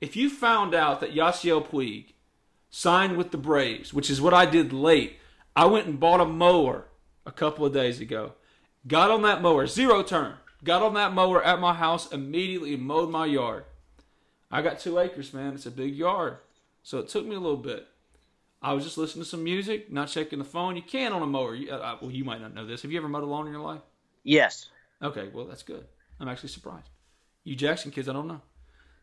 [0.00, 2.12] If you found out that Yasiel Puig
[2.74, 5.20] signed with the Braves, which is what I did late,
[5.54, 6.86] I went and bought a mower
[7.24, 8.32] a couple of days ago.
[8.88, 10.34] Got on that mower, zero turn.
[10.64, 13.64] Got on that mower at my house immediately mowed my yard.
[14.50, 15.54] I got two acres, man.
[15.54, 16.38] It's a big yard.
[16.82, 17.86] So it took me a little bit.
[18.60, 20.74] I was just listening to some music, not checking the phone.
[20.74, 21.54] You can on a mower.
[21.54, 22.82] You, uh, well, you might not know this.
[22.82, 23.82] Have you ever mowed a lawn in your life?
[24.24, 24.68] Yes.
[25.00, 25.86] Okay, well, that's good.
[26.18, 26.88] I'm actually surprised.
[27.44, 28.40] You Jackson kids, I don't know.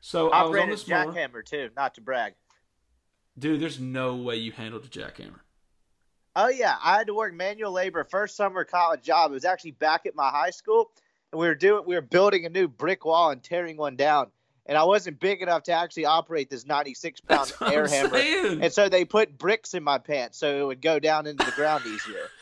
[0.01, 1.13] So I was on this mower.
[1.13, 2.33] jackhammer, too, not to brag.
[3.41, 5.39] Dude, there's no way you handled a jackhammer.
[6.35, 9.31] Oh yeah, I had to work manual labor first summer college job.
[9.31, 10.91] It was actually back at my high school,
[11.31, 14.27] and we were doing we were building a new brick wall and tearing one down.
[14.67, 18.09] And I wasn't big enough to actually operate this 96 pound air I'm hammer.
[18.11, 18.61] saying.
[18.61, 21.51] And so they put bricks in my pants so it would go down into the
[21.51, 22.27] ground easier.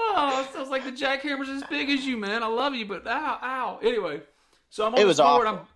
[0.00, 2.42] Oh, it sounds like the jackhammer's as big as you, man.
[2.42, 3.78] I love you, but ow, ow.
[3.82, 4.20] Anyway,
[4.70, 5.46] so I'm on It the was board.
[5.46, 5.60] Awful.
[5.60, 5.66] I'm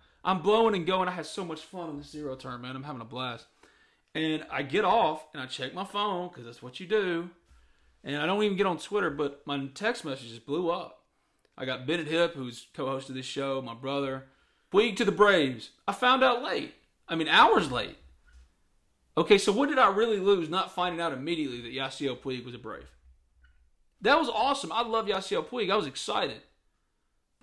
[0.41, 1.07] blowing and going.
[1.07, 2.75] I had so much fun on the zero turn, man.
[2.75, 3.45] I'm having a blast.
[4.15, 7.29] And I get off and I check my phone because that's what you do.
[8.03, 11.03] And I don't even get on Twitter, but my text messages blew up.
[11.57, 14.25] I got Bennett Hip, who's co-host of this show, my brother.
[14.73, 15.71] Puig to the Braves.
[15.87, 16.73] I found out late.
[17.07, 17.97] I mean, hours late.
[19.15, 22.55] Okay, so what did I really lose not finding out immediately that Yasiel Puig was
[22.55, 22.89] a Brave?
[24.01, 24.71] That was awesome.
[24.71, 25.71] I love Yasiel Puig.
[25.71, 26.41] I was excited.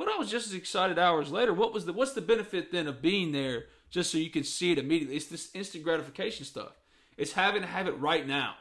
[0.00, 1.52] But I was just as excited hours later.
[1.52, 4.72] What was the what's the benefit then of being there just so you can see
[4.72, 5.14] it immediately?
[5.14, 6.70] It's this instant gratification stuff.
[7.18, 8.54] It's having to have it right now.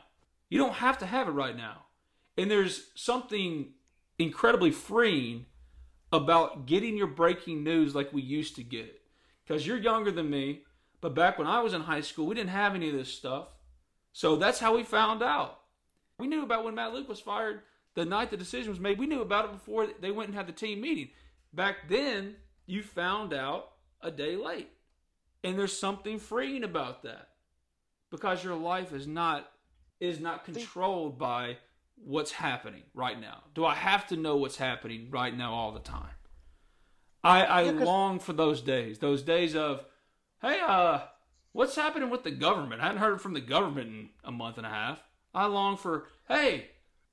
[0.49, 1.85] You don't have to have it right now.
[2.37, 3.69] And there's something
[4.17, 5.45] incredibly freeing
[6.11, 9.01] about getting your breaking news like we used to get it.
[9.47, 10.63] Because you're younger than me,
[10.99, 13.47] but back when I was in high school, we didn't have any of this stuff.
[14.11, 15.61] So that's how we found out.
[16.17, 17.61] We knew about when Matt Luke was fired
[17.95, 18.97] the night the decision was made.
[18.97, 21.09] We knew about it before they went and had the team meeting.
[21.53, 22.35] Back then,
[22.65, 24.69] you found out a day late.
[25.43, 27.29] And there's something freeing about that.
[28.11, 29.49] Because your life is not
[29.99, 31.57] is not controlled by
[31.95, 33.43] what's happening right now.
[33.53, 36.15] Do I have to know what's happening right now all the time?
[37.23, 38.99] I, I Yeah, long for those days.
[38.99, 39.83] Those days of,
[40.41, 41.01] hey, uh,
[41.51, 42.81] what's happening with the government?
[42.81, 45.03] I hadn't heard from the government in a month and a half.
[45.33, 46.69] I long for, hey,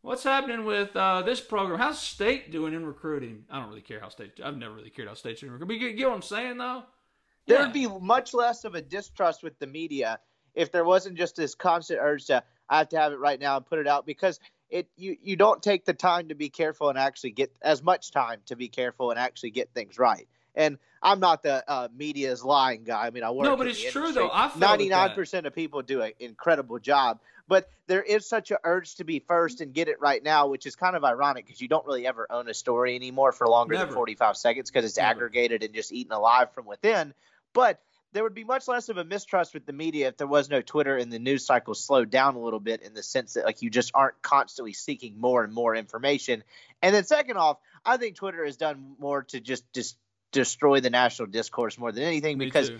[0.07, 1.81] what's happening with uh, this program?
[1.81, 3.45] How's state doing in recruiting?
[3.51, 4.38] I don't really care how state.
[4.42, 5.81] I've never really cared how state's doing in recruiting.
[5.81, 6.85] But you get what I'm saying, though.
[7.47, 7.64] There Yeah.
[7.64, 10.21] would be much less of a distrust with the media
[10.55, 13.57] if there wasn't just this constant urge to I have to have it right now
[13.57, 16.89] and put it out because it you you don't take the time to be careful
[16.89, 20.26] and actually get as much time to be careful and actually get things right.
[20.57, 23.07] And I'm not the uh, media's lying guy.
[23.07, 23.45] I mean, I work.
[23.45, 24.29] No, but it's true, industry.
[24.33, 24.45] though.
[24.55, 25.17] With that.
[25.17, 29.19] 99% of people do an incredible job, but there is such an urge to be
[29.21, 32.07] first and get it right now, which is kind of ironic because you don't really
[32.07, 33.87] ever own a story anymore for longer Never.
[33.87, 35.11] than 45 seconds because it's Never.
[35.11, 37.13] aggregated and just eaten alive from within.
[37.53, 37.81] But
[38.13, 40.63] there would be much less of a mistrust with the media if there was no
[40.63, 43.61] Twitter and the news cycle slowed down a little bit in the sense that like
[43.61, 46.43] you just aren't constantly seeking more and more information.
[46.81, 49.99] And then second off, I think Twitter has done more to just just
[50.33, 52.70] destroy the national discourse more than anything because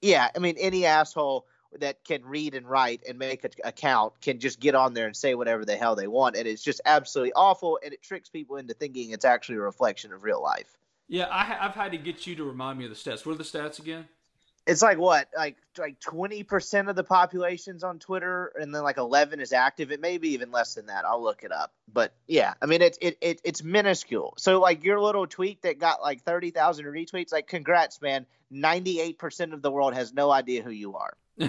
[0.00, 1.46] yeah, I mean any asshole
[1.80, 5.16] that can read and write and make an account can just get on there and
[5.16, 8.56] say whatever the hell they want, and it's just absolutely awful, and it tricks people
[8.56, 10.76] into thinking it's actually a reflection of real life.
[11.08, 13.26] Yeah, I, have had to get you to remind me of the stats.
[13.26, 14.08] What are the stats again?
[14.66, 19.40] It's like what like like 20% of the population's on twitter and then like 11
[19.40, 19.92] is active.
[19.92, 21.04] It may be even less than that.
[21.04, 21.72] I'll look it up.
[21.92, 24.34] But yeah i mean it's it, it it's minuscule.
[24.38, 28.26] So like your little tweet that got like 30,000 retweets like congrats man.
[28.52, 31.16] 98% of the world has no idea who you are.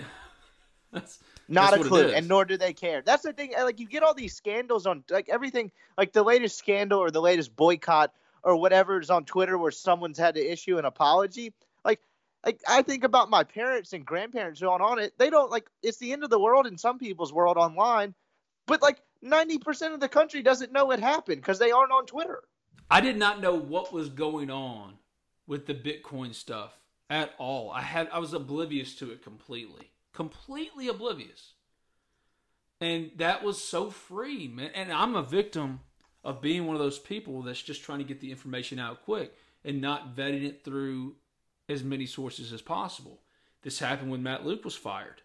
[0.92, 3.02] That's not that's a clue and nor do they care.
[3.02, 6.58] That's the thing like you get all these scandals on like everything like the latest
[6.58, 8.14] scandal or the latest boycott
[8.44, 11.52] or whatever is on twitter where someone's had to issue an apology
[12.46, 15.14] like I think about my parents and grandparents who aren't on it.
[15.18, 18.14] They don't like it's the end of the world in some people's world online,
[18.68, 22.44] but like 90% of the country doesn't know it happened because they aren't on Twitter.
[22.90, 24.94] I did not know what was going on
[25.48, 26.78] with the Bitcoin stuff
[27.10, 27.72] at all.
[27.72, 29.92] I had I was oblivious to it completely.
[30.14, 31.54] Completely oblivious.
[32.80, 34.70] And that was so free, man.
[34.76, 35.80] And I'm a victim
[36.24, 39.34] of being one of those people that's just trying to get the information out quick
[39.64, 41.16] and not vetting it through
[41.68, 43.22] as many sources as possible.
[43.64, 45.22] This happened when Matt Luke was fired.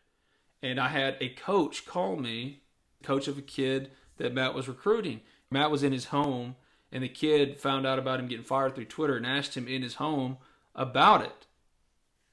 [0.63, 2.63] And I had a coach call me,
[3.03, 5.21] coach of a kid that Matt was recruiting.
[5.51, 6.57] Matt was in his home,
[6.93, 9.83] and the kid found out about him getting fired through Twitter and asked him in
[9.83, 10.39] his home
[10.75, 11.47] about it.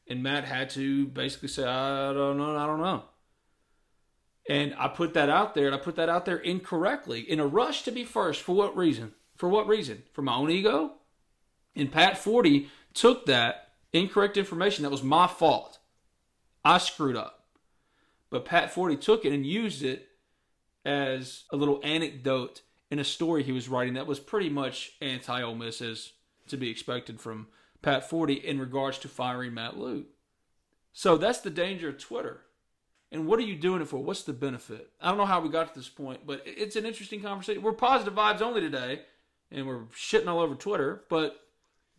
[0.09, 3.03] And Matt had to basically say, I don't know, I don't know.
[4.49, 7.47] And I put that out there, and I put that out there incorrectly in a
[7.47, 8.41] rush to be first.
[8.41, 9.13] For what reason?
[9.35, 10.03] For what reason?
[10.13, 10.93] For my own ego?
[11.75, 13.66] And Pat Forde took that
[13.99, 14.83] incorrect information.
[14.83, 15.79] That was my fault.
[16.63, 17.45] I screwed up.
[18.29, 20.09] But Pat Forde took it and used it
[20.85, 25.41] as a little anecdote in a story he was writing that was pretty much anti
[25.41, 26.13] Ole Miss as
[26.47, 27.47] to be expected from
[27.81, 30.07] Pat Forde in regards to firing Matt Luke.
[30.93, 32.41] So that's the danger of Twitter.
[33.11, 34.03] And what are you doing it for?
[34.03, 34.89] What's the benefit?
[34.99, 37.61] I don't know how we got to this point, but it's an interesting conversation.
[37.61, 39.01] We're positive vibes only today,
[39.51, 41.39] and we're shitting all over Twitter, but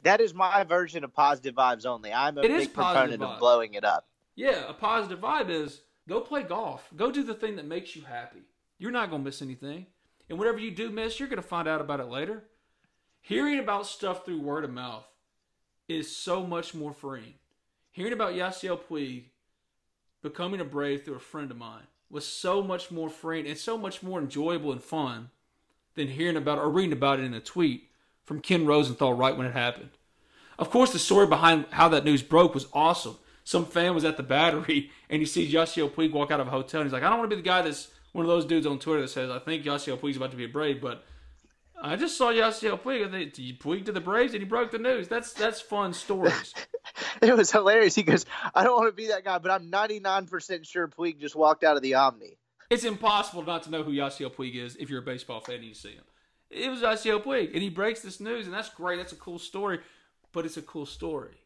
[0.09, 2.13] that is my version of positive vibes only.
[2.13, 4.09] I'm a it big proponent of blowing it up.
[4.35, 6.89] Yeah, a positive vibe is go play golf.
[6.97, 8.41] Go do the thing that makes you happy.
[8.79, 9.87] You're not going to miss anything.
[10.31, 12.45] And whatever you do miss, you're going to find out about it later.
[13.21, 15.07] Hearing about stuff through word of mouth
[15.89, 17.35] is so much more freeing.
[17.91, 19.25] Hearing about Yasiel Puig
[20.23, 23.77] becoming a Brave through a friend of mine was so much more freeing and so
[23.77, 25.31] much more enjoyable and fun
[25.95, 27.91] than hearing about or reading about it in a tweet
[28.25, 29.91] from Ken Rosenthal right when it happened.
[30.59, 33.17] Of course, the story behind how that news broke was awesome.
[33.45, 36.51] Some fan was at the battery and he sees Yasiel Puig walk out of a
[36.51, 38.45] hotel and he's like, I don't want to be the guy that's one of those
[38.45, 41.05] dudes on Twitter that says, I think Yasiel Puig's about to be a Brave, but
[41.81, 43.05] I just saw Yasiel Puig.
[43.05, 45.09] and they Puig to the Braves and he broke the news.
[45.09, 46.55] That's that's fun stories.
[47.23, 47.95] it was hilarious.
[47.95, 51.37] He goes, I don't want to be that guy, but I'm 99% sure Puig just
[51.37, 52.39] walked out of the Omni.
[52.71, 55.65] It's impossible not to know who Yasiel Puig is if you're a baseball fan and
[55.65, 56.05] you see him.
[56.51, 58.97] It was Yasiel Puig, and he breaks this news, and that's great.
[58.97, 59.81] That's a cool story,
[60.33, 61.43] but it's a cool story.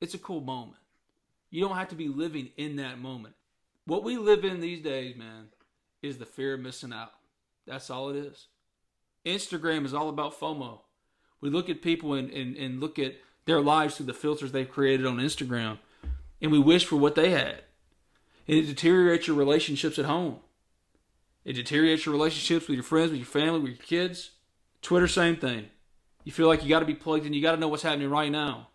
[0.00, 0.78] It's a cool moment.
[1.50, 3.34] You don't have to be living in that moment.
[3.84, 5.48] What we live in these days, man,
[6.02, 7.12] is the fear of missing out.
[7.66, 8.46] That's all it is.
[9.24, 10.80] Instagram is all about FOMO.
[11.40, 14.68] We look at people and, and, and look at their lives through the filters they've
[14.68, 15.78] created on Instagram,
[16.40, 17.62] and we wish for what they had.
[18.46, 20.40] And it deteriorates your relationships at home.
[21.44, 24.32] It deteriorates your relationships with your friends, with your family, with your kids.
[24.82, 25.68] Twitter, same thing.
[26.28, 27.32] You feel like you got to be plugged in.
[27.32, 28.68] You got to know what's happening right now.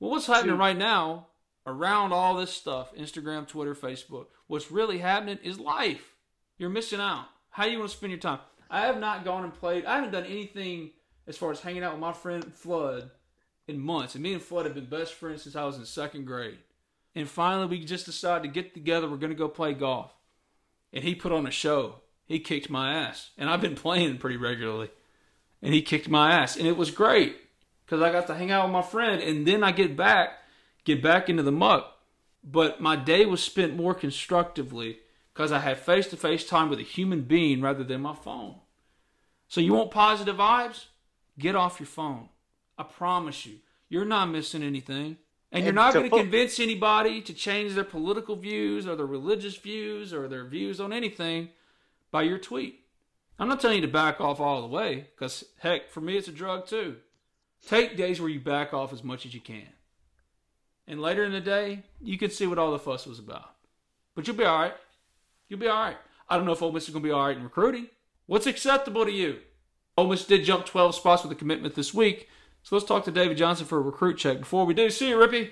[0.00, 1.28] Well, what's happening right now
[1.64, 6.16] around all this stuff Instagram, Twitter, Facebook what's really happening is life.
[6.58, 7.26] You're missing out.
[7.50, 8.40] How do you want to spend your time?
[8.68, 9.84] I have not gone and played.
[9.84, 10.90] I haven't done anything
[11.28, 13.08] as far as hanging out with my friend Flood
[13.68, 14.16] in months.
[14.16, 16.58] And me and Flood have been best friends since I was in second grade.
[17.14, 19.08] And finally, we just decided to get together.
[19.08, 20.12] We're going to go play golf
[20.92, 22.00] and he put on a show.
[22.24, 24.90] He kicked my ass, and I've been playing pretty regularly,
[25.64, 27.36] and he kicked my ass, and it was great
[27.84, 30.38] because I got to hang out with my friend, and then I get back,
[30.84, 31.90] get back into the muck.
[32.44, 34.98] But my day was spent more constructively
[35.32, 38.56] because I had face to face time with a human being rather than my phone.
[39.48, 40.84] So you want positive vibes?
[41.38, 42.28] Get off your phone.
[42.76, 45.16] I promise you, you're not missing anything.
[45.50, 49.56] And you're not going to convince anybody to change their political views or their religious
[49.56, 51.50] views or their views on anything
[52.10, 52.83] by your tweet.
[53.38, 56.28] I'm not telling you to back off all the way because, heck, for me, it's
[56.28, 56.96] a drug too.
[57.66, 59.68] Take days where you back off as much as you can.
[60.86, 63.50] And later in the day, you can see what all the fuss was about.
[64.14, 64.74] But you'll be all right.
[65.48, 65.96] You'll be all right.
[66.28, 67.88] I don't know if Ole Miss is going to be all right in recruiting.
[68.26, 69.38] What's acceptable to you?
[69.96, 72.28] Ole Miss did jump 12 spots with a commitment this week,
[72.62, 74.40] so let's talk to David Johnson for a recruit check.
[74.40, 75.50] Before we do, see you, Rippee.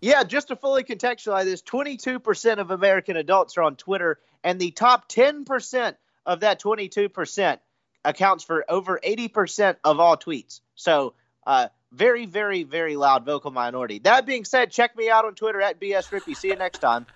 [0.00, 4.72] Yeah, just to fully contextualize this, 22% of American adults are on Twitter, and the
[4.72, 5.94] top 10%
[6.26, 7.58] of that 22%
[8.04, 10.60] accounts for over 80% of all tweets.
[10.74, 11.14] So,
[11.46, 13.98] uh, very, very, very loud vocal minority.
[14.00, 16.36] That being said, check me out on Twitter at BS Rippee.
[16.36, 17.06] See you next time.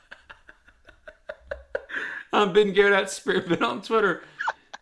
[2.33, 4.23] I'm Ben Garrett at Spirit on Twitter.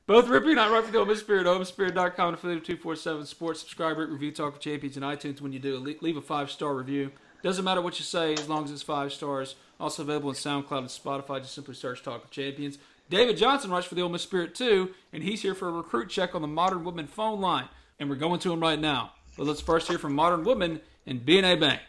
[0.07, 3.61] Both Rippee and I write for the Miss Spirit, OleMissSpirit.com, affiliate of 247 Sports.
[3.61, 5.41] Subscribe, rate, review, talk with champions in iTunes.
[5.41, 7.11] When you do, leave a five star review.
[7.43, 9.55] Doesn't matter what you say as long as it's five stars.
[9.81, 11.41] Also available on SoundCloud and Spotify.
[11.41, 12.79] Just simply search Talk of Champions.
[13.11, 16.09] David Johnson writes for the Ole Miss Spirit too, and he's here for a recruit
[16.09, 17.69] check on the Modern Woodmen phone line.
[17.99, 19.13] And we're going to him right now.
[19.37, 21.81] But let's first hear from Modern Woodmen and BNA Bank.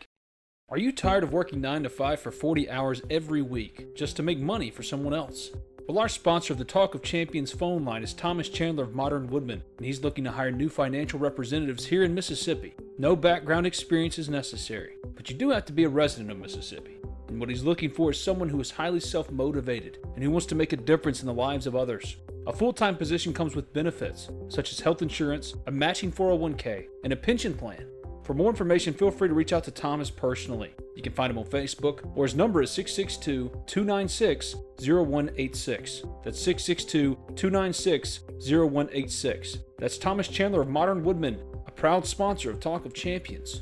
[0.69, 4.23] Are you tired of working 9 to 5 for 40 hours every week just to
[4.23, 5.51] make money for someone else?
[5.87, 9.27] Well, our sponsor of the Talk of Champions phone line is Thomas Chandler of Modern
[9.27, 12.73] Woodmen, and he's looking to hire new financial representatives here in Mississippi.
[12.97, 16.97] No background experience is necessary, but you do have to be a resident of Mississippi.
[17.27, 20.45] And what he's looking for is someone who is highly self motivated and who wants
[20.47, 22.17] to make a difference in the lives of others.
[22.47, 27.11] A full time position comes with benefits, such as health insurance, a matching 401k, and
[27.11, 27.87] a pension plan.
[28.23, 30.73] For more information, feel free to reach out to Thomas personally.
[30.95, 36.03] You can find him on Facebook, or his number is 662 296 0186.
[36.23, 38.19] That's 662 296
[38.49, 39.57] 0186.
[39.77, 43.61] That's Thomas Chandler of Modern Woodmen, a proud sponsor of Talk of Champions.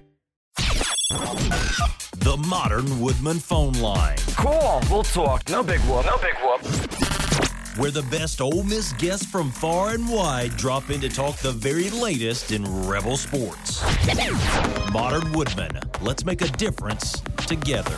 [1.11, 5.47] The Modern Woodmen phone line, Cool, we'll talk.
[5.49, 6.05] No big whoop.
[6.05, 6.61] No big whoop.
[7.77, 11.51] where the best Ole Miss guests from far and wide drop in to talk the
[11.51, 13.83] very latest in Rebel sports.
[14.93, 15.71] Modern Woodmen.
[16.01, 17.95] let's make a difference together.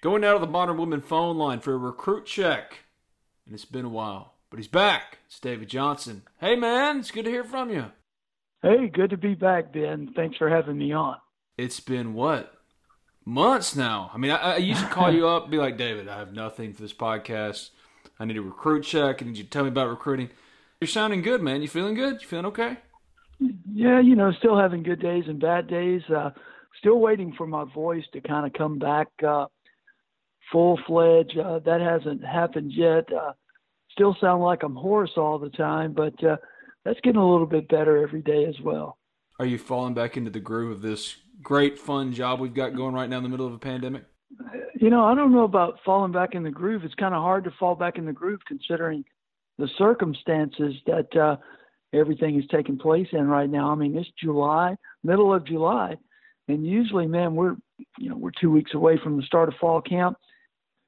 [0.00, 2.78] Going out of the Modern Woodmen phone line for a recruit check.
[3.46, 5.18] And it's been a while, but he's back.
[5.26, 6.22] It's David Johnson.
[6.40, 7.86] Hey, man, it's good to hear from you.
[8.62, 10.12] Hey, good to be back, Ben.
[10.16, 11.16] Thanks for having me on.
[11.56, 12.54] It's been what?
[13.24, 14.10] Months now.
[14.12, 16.72] I mean, I, I used to call you up, be like, David, I have nothing
[16.72, 17.70] for this podcast.
[18.18, 19.22] I need a recruit check.
[19.22, 20.30] I need you to tell me about recruiting.
[20.80, 21.62] You're sounding good, man.
[21.62, 22.20] You feeling good?
[22.20, 22.78] You feeling okay?
[23.38, 26.02] Yeah, you know, still having good days and bad days.
[26.08, 26.30] Uh,
[26.78, 29.46] still waiting for my voice to kind of come back uh,
[30.50, 31.38] full fledged.
[31.38, 33.04] Uh, that hasn't happened yet.
[33.12, 33.34] Uh,
[33.92, 36.38] still sound like I'm hoarse all the time, but uh,
[36.84, 38.98] that's getting a little bit better every day as well.
[39.38, 42.94] Are you falling back into the groove of this great, fun job we've got going
[42.94, 44.04] right now in the middle of a pandemic?
[44.80, 46.84] You know, I don't know about falling back in the groove.
[46.84, 49.04] It's kind of hard to fall back in the groove considering
[49.58, 51.36] the circumstances that uh,
[51.92, 53.70] everything is taking place in right now.
[53.70, 55.96] I mean, it's July, middle of July,
[56.46, 57.56] and usually, man, we're
[57.98, 60.16] you know we're two weeks away from the start of fall camp.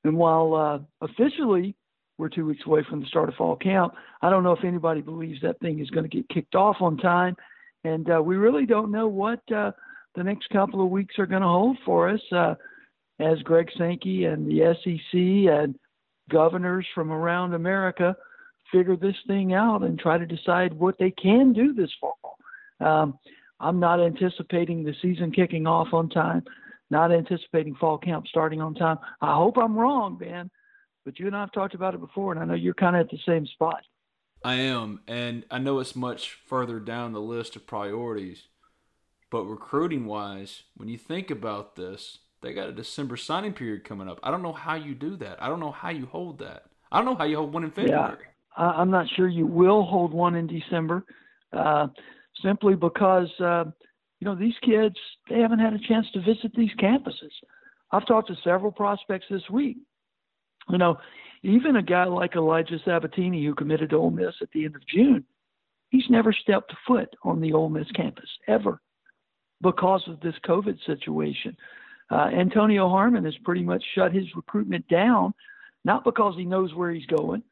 [0.05, 1.74] And while uh, officially
[2.20, 5.00] we're two weeks away from the start of fall camp, I don't know if anybody
[5.00, 7.34] believes that thing is going to get kicked off on time.
[7.84, 9.72] And uh, we really don't know what uh,
[10.14, 12.20] the next couple of weeks are going to hold for us.
[12.30, 12.54] Uh,
[13.20, 15.78] as Greg Sankey and the SEC and
[16.30, 18.16] governors from around America
[18.72, 22.38] figure this thing out and try to decide what they can do this fall.
[22.80, 23.18] Um,
[23.58, 26.44] I'm not anticipating the season kicking off on time,
[26.88, 28.98] not anticipating fall camp starting on time.
[29.20, 30.50] I hope I'm wrong, Ben,
[31.11, 33.00] but you and I have talked about it before, and I know you're kind of
[33.00, 33.82] at the same spot.
[34.44, 38.44] I am, and I know it's much further down the list of priorities.
[39.28, 44.08] But recruiting wise, when you think about this, they got a December signing period coming
[44.08, 44.20] up.
[44.22, 45.42] I don't know how you do that.
[45.42, 46.66] I don't know how you hold that.
[46.92, 48.18] I don't know how you hold one in February.
[48.56, 51.04] Yeah, I'm not sure you will hold one in December,
[51.52, 51.88] uh,
[52.40, 53.64] simply because uh,
[54.20, 54.94] you know these kids
[55.28, 57.32] they haven't had a chance to visit these campuses.
[57.90, 59.78] I've talked to several prospects this week.
[60.70, 60.98] You know,
[61.42, 64.86] even a guy like Elijah Sabatini who committed to Ole Miss at the end of
[64.86, 65.24] June,
[65.90, 68.80] he's never stepped foot on the Ole Miss campus ever
[69.62, 71.56] because of this COVID situation.
[72.10, 75.32] Uh, Antonio Harmon has pretty much shut his recruitment down,
[75.84, 77.42] not because he knows where he's going,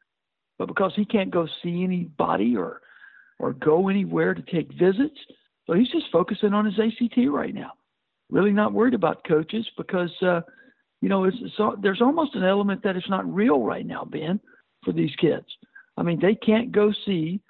[0.57, 2.81] but because he can't go see anybody or
[3.39, 5.17] or go anywhere to take visits.
[5.65, 7.71] So he's just focusing on his ACT right now.
[8.29, 10.41] Really not worried about coaches because uh,
[11.01, 14.39] you know it's, so there's almost an element that it's not real right now, Ben,
[14.83, 15.45] for these kids.
[15.97, 17.41] I mean, they can't go see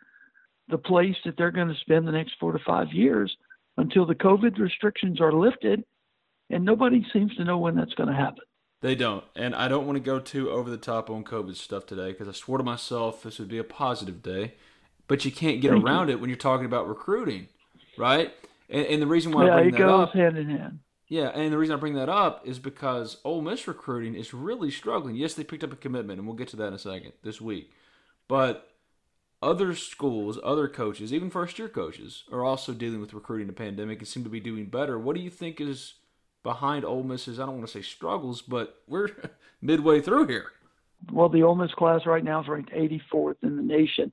[0.69, 3.35] the place that they're going to spend the next four to five years
[3.77, 5.83] until the COVID restrictions are lifted,
[6.49, 8.43] and nobody seems to know when that's going to happen.
[8.81, 11.85] They don't, and I don't want to go too over the top on COVID stuff
[11.85, 14.53] today because I swore to myself this would be a positive day,
[15.07, 16.13] but you can't get Thank around you.
[16.13, 17.47] it when you're talking about recruiting,
[17.97, 18.31] right?
[18.69, 20.79] And, and the reason why I bring it that goes up, hand in hand.
[21.09, 24.69] Yeah, and the reason I bring that up is because Ole Miss recruiting is really
[24.69, 25.15] struggling.
[25.15, 27.41] Yes, they picked up a commitment, and we'll get to that in a second this
[27.41, 27.71] week,
[28.27, 28.69] but
[29.41, 33.99] other schools, other coaches, even first year coaches, are also dealing with recruiting the pandemic
[33.99, 34.99] and seem to be doing better.
[34.99, 35.95] What do you think is
[36.43, 37.39] behind Ole Miss's?
[37.39, 39.09] I don't want to say struggles, but we're
[39.61, 40.51] midway through here.
[41.11, 44.11] Well, the Ole Miss class right now is ranked 84th in the nation,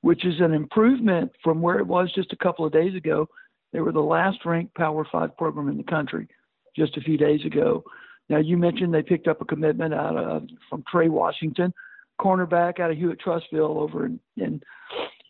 [0.00, 3.28] which is an improvement from where it was just a couple of days ago.
[3.74, 6.28] They were the last ranked Power Five program in the country
[6.76, 7.82] just a few days ago.
[8.28, 11.74] Now, you mentioned they picked up a commitment out of from Trey Washington,
[12.20, 14.62] cornerback out of Hewitt Trussville over in, in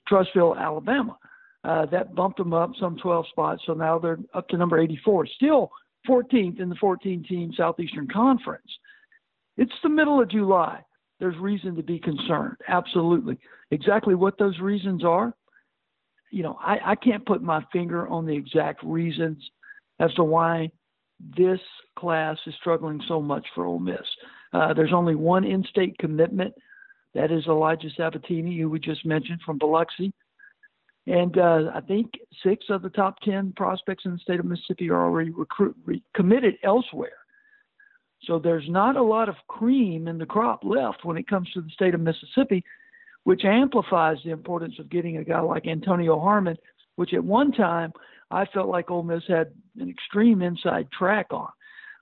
[0.09, 1.17] Trussville, Alabama.
[1.65, 5.27] Uh, that bumped them up some 12 spots, so now they're up to number 84.
[5.27, 5.71] Still
[6.07, 8.71] 14th in the 14 team Southeastern Conference.
[9.57, 10.81] It's the middle of July.
[11.19, 12.59] There's reason to be concerned.
[12.69, 13.39] Absolutely.
[13.71, 15.33] Exactly what those reasons are,
[16.35, 19.39] you know, I, I can't put my finger on the exact reasons
[20.01, 20.69] as to why
[21.37, 21.61] this
[21.97, 24.01] class is struggling so much for Ole Miss.
[24.53, 26.53] Uh, there's only one in-state commitment.
[27.15, 30.13] That is Elijah Sabatini, who we just mentioned from Biloxi.
[31.07, 32.11] And uh, I think
[32.43, 36.03] six of the top 10 prospects in the state of Mississippi are already recruit, re-
[36.17, 37.19] committed elsewhere.
[38.25, 41.61] So there's not a lot of cream in the crop left when it comes to
[41.61, 42.65] the state of Mississippi,
[43.25, 46.57] which amplifies the importance of getting a guy like Antonio Harmon,
[46.97, 47.93] which at one time
[48.31, 51.49] I felt like Ole Miss had an extreme inside track on.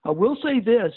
[0.05, 0.93] I will say this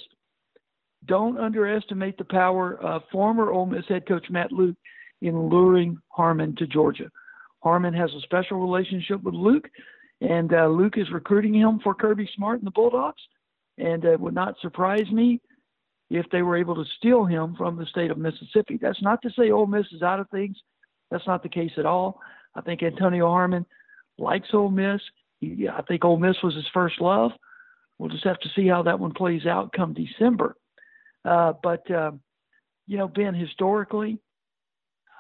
[1.05, 4.75] don't underestimate the power of former Ole Miss head coach Matt Luke
[5.21, 7.11] in luring Harmon to Georgia.
[7.59, 9.69] Harmon has a special relationship with Luke,
[10.21, 13.21] and uh, Luke is recruiting him for Kirby Smart and the Bulldogs.
[13.77, 15.41] And uh, it would not surprise me
[16.09, 18.77] if they were able to steal him from the state of Mississippi.
[18.79, 20.57] That's not to say Ole Miss is out of things.
[21.09, 22.19] That's not the case at all.
[22.55, 23.65] I think Antonio Harmon
[24.17, 25.01] likes Ole Miss.
[25.39, 27.31] He, I think Ole Miss was his first love.
[27.97, 30.55] We'll just have to see how that one plays out come December.
[31.23, 32.11] Uh, but uh,
[32.87, 34.19] you know, Ben, historically,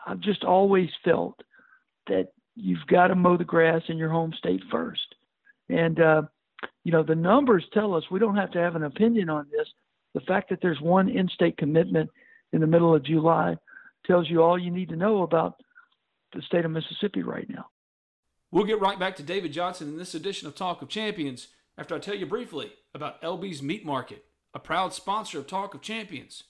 [0.05, 1.39] I've just always felt
[2.07, 5.15] that you've got to mow the grass in your home state first.
[5.69, 6.23] And uh,
[6.83, 9.67] you know, the numbers tell us we don't have to have an opinion on this.
[10.15, 12.09] The fact that there's one in-state commitment
[12.53, 13.57] in the middle of July
[14.07, 15.61] tells you all you need to know about
[16.33, 17.65] the state of Mississippi right now.
[18.49, 21.93] We'll get right back to David Johnson in this edition of Talk of Champions after
[21.93, 26.45] I tell you briefly about LB's Meat Market, a proud sponsor of Talk of Champions.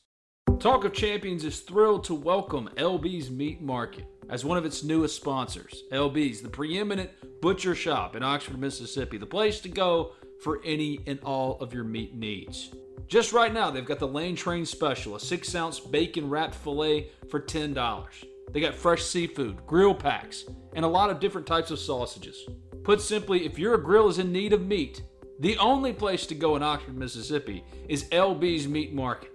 [0.59, 5.15] Talk of Champions is thrilled to welcome LB's Meat Market as one of its newest
[5.15, 5.81] sponsors.
[5.91, 7.09] LB's, the preeminent
[7.41, 11.83] butcher shop in Oxford, Mississippi, the place to go for any and all of your
[11.83, 12.73] meat needs.
[13.07, 17.09] Just right now, they've got the Lane Train Special, a six ounce bacon wrapped filet
[17.29, 18.25] for $10.
[18.51, 22.47] They got fresh seafood, grill packs, and a lot of different types of sausages.
[22.83, 25.03] Put simply, if your grill is in need of meat,
[25.39, 29.31] the only place to go in Oxford, Mississippi is LB's Meat Market.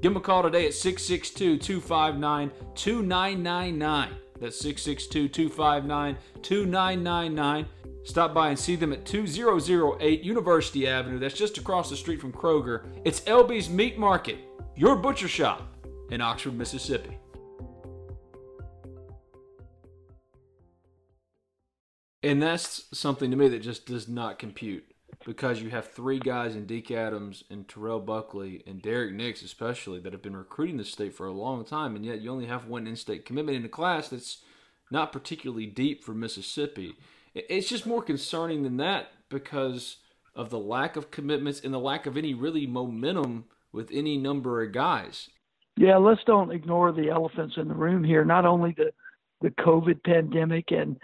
[0.00, 4.10] Give them a call today at 662 259 2999.
[4.40, 7.66] That's 662 259 2999.
[8.08, 11.18] Stop by and see them at 2008 University Avenue.
[11.18, 12.86] That's just across the street from Kroger.
[13.04, 14.38] It's LB's Meat Market,
[14.74, 15.62] your butcher shop
[16.10, 17.18] in Oxford, Mississippi.
[22.22, 24.86] And that's something to me that just does not compute
[25.26, 30.00] because you have three guys in Deke Adams and Terrell Buckley and Derrick Nix, especially,
[30.00, 32.68] that have been recruiting the state for a long time, and yet you only have
[32.68, 34.38] one in state commitment in a class that's
[34.90, 36.94] not particularly deep for Mississippi.
[37.34, 39.96] It's just more concerning than that because
[40.34, 44.62] of the lack of commitments and the lack of any really momentum with any number
[44.62, 45.28] of guys.
[45.76, 48.24] Yeah, let's don't ignore the elephants in the room here.
[48.24, 48.92] Not only the
[49.40, 50.96] the COVID pandemic and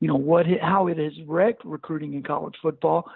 [0.00, 3.10] you know what how it has wrecked recruiting in college football.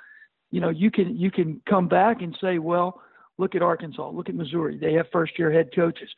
[0.50, 3.00] You know, you can you can come back and say, well,
[3.38, 4.78] look at Arkansas, look at Missouri.
[4.78, 6.08] They have first year head coaches.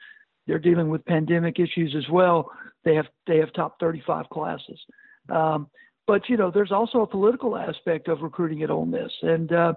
[0.47, 2.51] They're dealing with pandemic issues as well.
[2.85, 4.79] They have they have top 35 classes.
[5.29, 5.69] Um,
[6.07, 9.75] but you know, there's also a political aspect of recruiting at Ole Miss, and uh,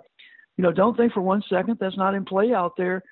[0.57, 3.03] you know, don't think for one second that's not in play out there.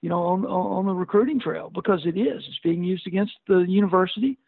[0.00, 2.42] You know, on on the recruiting trail because it is.
[2.48, 4.38] It's being used against the university.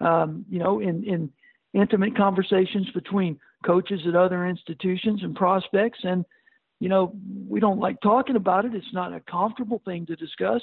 [0.00, 1.30] Um, you know, in in
[1.72, 6.24] intimate conversations between coaches at other institutions and prospects, and
[6.78, 7.14] you know,
[7.48, 8.74] we don't like talking about it.
[8.74, 10.62] It's not a comfortable thing to discuss,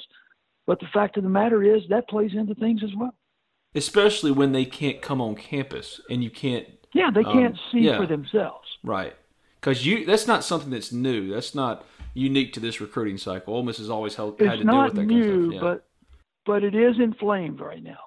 [0.66, 3.14] but the fact of the matter is that plays into things as well.
[3.74, 6.66] especially when they can't come on campus and you can't.
[6.92, 7.98] Yeah, they can't um, see yeah.
[7.98, 8.66] for themselves.
[8.82, 9.14] Right,
[9.60, 11.32] because you that's not something that's new.
[11.32, 11.84] That's not
[12.14, 13.54] unique to this recruiting cycle.
[13.54, 15.54] Ole Miss has always held, had to deal with that new, kind of stuff.
[15.54, 15.60] Yeah.
[15.60, 15.86] but
[16.46, 17.98] but it is inflamed right now.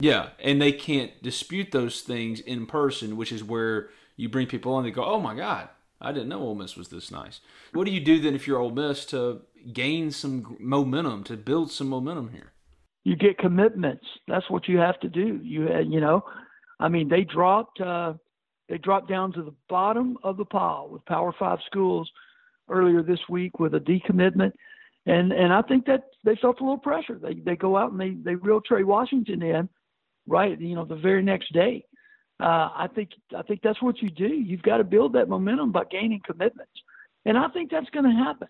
[0.00, 4.74] Yeah, and they can't dispute those things in person, which is where you bring people
[4.74, 4.84] on.
[4.84, 5.68] They go, "Oh my God,
[6.00, 7.40] I didn't know Ole Miss was this nice."
[7.72, 11.70] What do you do then if you're Ole Miss to gain some momentum, to build
[11.70, 12.52] some momentum here?
[13.04, 14.04] You get commitments.
[14.28, 15.40] That's what you have to do.
[15.42, 16.24] You uh, you know,
[16.78, 18.14] I mean they dropped uh,
[18.68, 22.10] they dropped down to the bottom of the pile with Power Five schools
[22.68, 24.52] earlier this week with a decommitment,
[25.06, 27.18] and and I think that they felt a little pressure.
[27.20, 29.68] They they go out and they they reel Trey Washington in,
[30.26, 30.60] right?
[30.60, 31.84] You know, the very next day.
[32.38, 34.28] Uh, I think I think that's what you do.
[34.28, 36.72] You've got to build that momentum by gaining commitments,
[37.24, 38.48] and I think that's going to happen.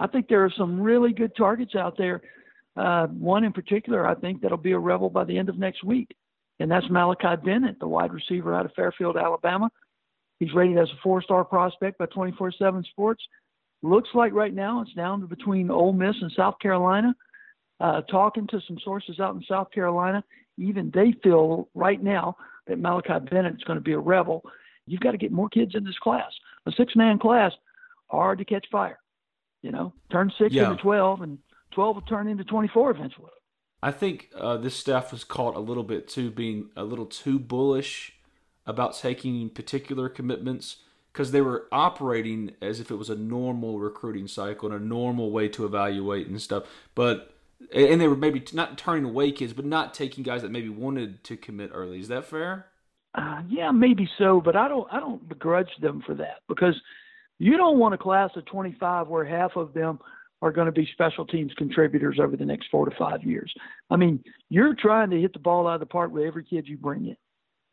[0.00, 2.22] I think there are some really good targets out there.
[2.76, 5.84] Uh, one in particular, I think that'll be a rebel by the end of next
[5.84, 6.08] week,
[6.60, 9.70] and that's Malachi Bennett, the wide receiver out of Fairfield, Alabama.
[10.38, 13.26] He's rated as a four-star prospect by 24/7 Sports.
[13.82, 17.14] Looks like right now it's down to between Ole Miss and South Carolina.
[17.80, 20.22] Uh, talking to some sources out in South Carolina,
[20.58, 22.36] even they feel right now
[22.66, 24.42] that Malachi Bennett is going to be a rebel.
[24.86, 26.30] You've got to get more kids in this class.
[26.66, 27.52] A six-man class,
[28.10, 28.98] hard to catch fire.
[29.62, 30.70] You know, turn six Yeah.
[30.70, 31.38] into 12, and
[31.70, 33.30] 12 will turn into 24 eventually.
[33.82, 37.38] I think uh, this staff was caught a little bit too being a little too
[37.38, 38.12] bullish
[38.66, 40.76] about taking particular commitments
[41.12, 45.30] because they were operating as if it was a normal recruiting cycle and a normal
[45.30, 46.64] way to evaluate and stuff.
[46.94, 47.34] But
[47.74, 51.24] and they were maybe not turning away kids, but not taking guys that maybe wanted
[51.24, 52.00] to commit early.
[52.00, 52.66] Is that fair?
[53.14, 56.80] Uh, yeah, maybe so, but I don't I don't begrudge them for that because
[57.38, 59.98] you don't want a class of 25 where half of them
[60.42, 63.52] are going to be special teams contributors over the next four to five years.
[63.90, 66.66] I mean, you're trying to hit the ball out of the park with every kid
[66.66, 67.16] you bring in.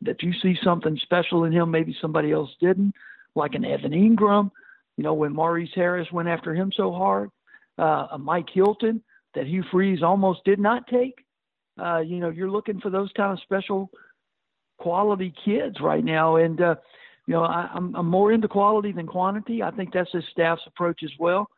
[0.02, 2.94] That you see something special in him, maybe somebody else didn't,
[3.34, 4.50] like an Evan Engram.
[4.96, 7.30] You know, when Maurice Harris went after him so hard,
[7.78, 9.02] uh, a Mike Hilton
[9.34, 11.24] that Hugh Freeze almost did not take.
[11.80, 13.90] Uh, you know, you're looking for those kind of special
[14.78, 16.74] quality kids right now, and uh,
[17.26, 19.62] you know, I, I'm, I'm more into quality than quantity.
[19.62, 21.48] I think that's his staff's approach as well.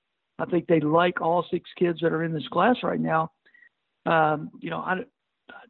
[0.41, 3.33] I think they like all six kids that are in this class right now.
[4.07, 5.05] Um, you know, I,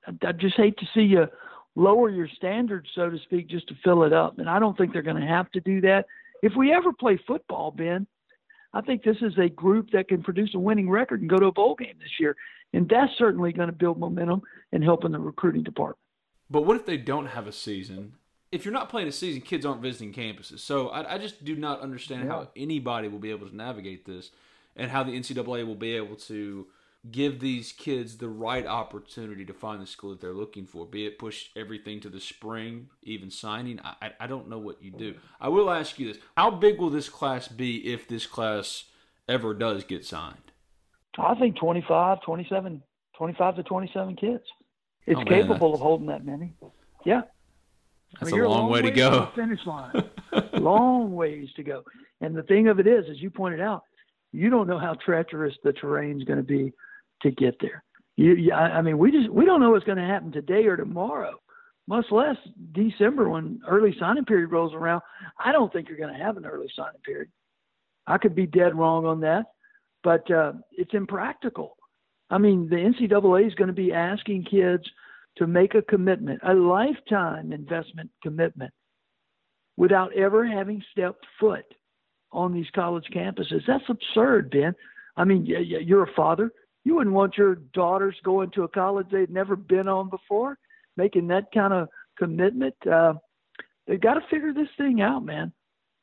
[0.07, 1.27] I, I just hate to see you
[1.77, 4.39] lower your standards, so to speak, just to fill it up.
[4.39, 6.07] And I don't think they're going to have to do that.
[6.43, 8.07] If we ever play football, Ben,
[8.73, 11.47] I think this is a group that can produce a winning record and go to
[11.47, 12.37] a bowl game this year.
[12.73, 14.43] And that's certainly going to build momentum
[14.73, 15.99] and help in the recruiting department.
[16.49, 18.15] But what if they don't have a season?
[18.53, 20.61] If you're not playing a season, kids aren't visiting campuses.
[20.61, 22.31] So I, I just do not understand Yeah.
[22.31, 24.31] how anybody will be able to navigate this
[24.77, 26.67] and how the NCAA will be able to
[27.11, 31.07] give these kids the right opportunity to find the school that they're looking for, be
[31.07, 33.81] it push everything to the spring, even signing.
[33.83, 35.15] I, I- I don't know what you do.
[35.41, 38.85] I will ask you this How big will this class be if this class
[39.29, 40.37] ever does get signed?
[41.19, 42.83] I think 25, 27,
[43.17, 44.45] 25 to 27 kids.
[45.07, 46.55] It's Oh, man, capable of holding that many.
[47.05, 47.23] Yeah.
[47.23, 49.11] I That's mean, a you're long way to go.
[49.11, 50.05] the finish line.
[50.53, 51.83] long ways to go.
[52.21, 53.85] And the thing of it is, as you pointed out,
[54.33, 56.73] you don't know how treacherous the terrain's going to be
[57.23, 57.83] to get there.
[58.17, 61.41] You, I mean, we just we don't know what's going to happen today or tomorrow,
[61.87, 62.37] much less
[62.73, 65.01] December when early signing period rolls around.
[65.43, 67.31] I don't think you're going to have an early signing period.
[68.07, 69.47] I could be dead wrong on that,
[70.03, 71.77] but uh, it's impractical.
[72.29, 74.85] I mean, the NCAA is going to be asking kids
[75.37, 78.73] to make a commitment, a lifetime investment commitment,
[79.77, 81.65] without ever having stepped foot
[82.33, 83.63] on these college campuses.
[83.67, 84.75] That's absurd, Ben.
[85.17, 86.53] I mean, you're a father.
[86.85, 90.59] You wouldn't want your daughters going to a college they'd never been on before,
[90.97, 92.75] making that kind of commitment.
[92.91, 93.15] Uh,
[93.87, 95.53] they've got to figure this thing out, man.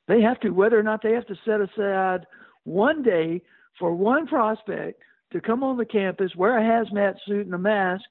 [0.08, 2.26] They have to, whether or not they have to set aside
[2.64, 3.42] one day
[3.80, 5.02] for one prospect
[5.32, 8.04] to come on the campus, wear a hazmat suit and a mask,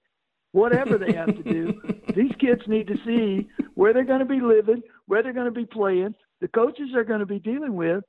[0.53, 1.81] whatever they have to do.
[2.17, 5.51] These kids need to see where they're going to be living, where they're going to
[5.51, 8.05] be playing, the coaches they're going to be dealing with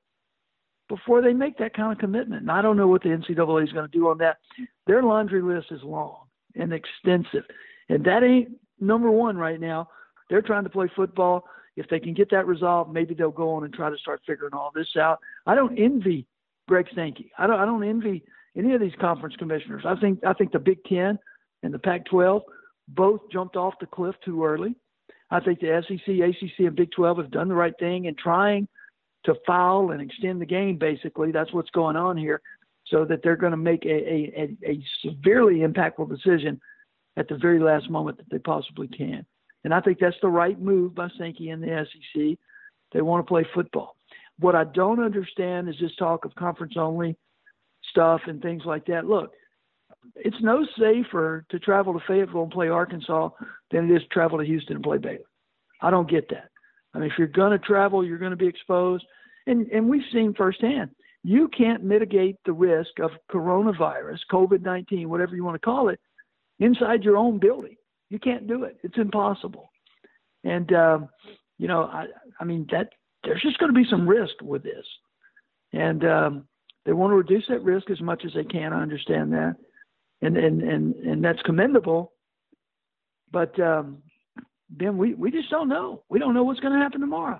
[0.89, 2.41] before they make that kind of commitment.
[2.41, 4.37] And I don't know what the NCAA is going to do on that.
[4.85, 6.25] Their laundry list is long
[6.55, 7.43] and extensive,
[7.89, 8.49] and that ain't
[8.79, 9.89] number one right now.
[10.29, 11.45] They're trying to play football.
[11.75, 14.53] If they can get that resolved, maybe they'll go on and try to start figuring
[14.53, 15.19] all this out.
[15.45, 16.25] I don't envy
[16.67, 17.31] Greg Sankey.
[17.37, 17.59] I don't.
[17.59, 18.23] I don't envy
[18.57, 19.83] any of these conference commissioners.
[19.85, 20.19] I think.
[20.25, 21.19] I think the Big Ten
[21.63, 22.41] and the Pac-12
[22.89, 24.75] both jumped off the cliff too early.
[25.29, 28.67] I think the SEC, ACC, and Big 12 have done the right thing in trying
[29.25, 30.77] to foul and extend the game.
[30.77, 32.41] Basically, that's what's going on here,
[32.85, 36.59] so that they're going to make a, a, a, severely impactful decision
[37.17, 39.25] at the very last moment that they possibly can.
[39.63, 42.37] And I think that's the right move by Sankey and the SEC.
[42.93, 43.97] They want to play football.
[44.39, 47.17] What I don't understand is this talk of conference only
[47.89, 49.05] stuff and things like that.
[49.05, 49.33] Look,
[50.15, 53.29] it's no safer to travel to Fayetteville and play Arkansas
[53.71, 55.19] than it is to travel to Houston and play Baylor.
[55.81, 56.49] I don't get that.
[56.93, 59.05] I mean, if you're going to travel, you're going to be exposed.
[59.45, 60.91] And, and we've seen firsthand,
[61.23, 65.99] you can't mitigate the risk of coronavirus, COVID 19, whatever you want to call it,
[66.59, 67.75] inside your own building.
[68.09, 68.77] You can't do it.
[68.83, 69.69] It's impossible.
[70.43, 71.09] And, um,
[71.57, 72.05] you know, I,
[72.39, 72.89] I mean, that
[73.23, 74.85] there's just going to be some risk with this.
[75.73, 76.47] And um,
[76.85, 78.71] they want to reduce that risk as much as they can.
[78.71, 79.57] I understand that.
[80.21, 82.13] And, and, and, and that's commendable.
[83.31, 83.99] But um,
[84.69, 86.03] Ben, we, we just don't know.
[86.09, 87.39] We don't know what's going to happen tomorrow.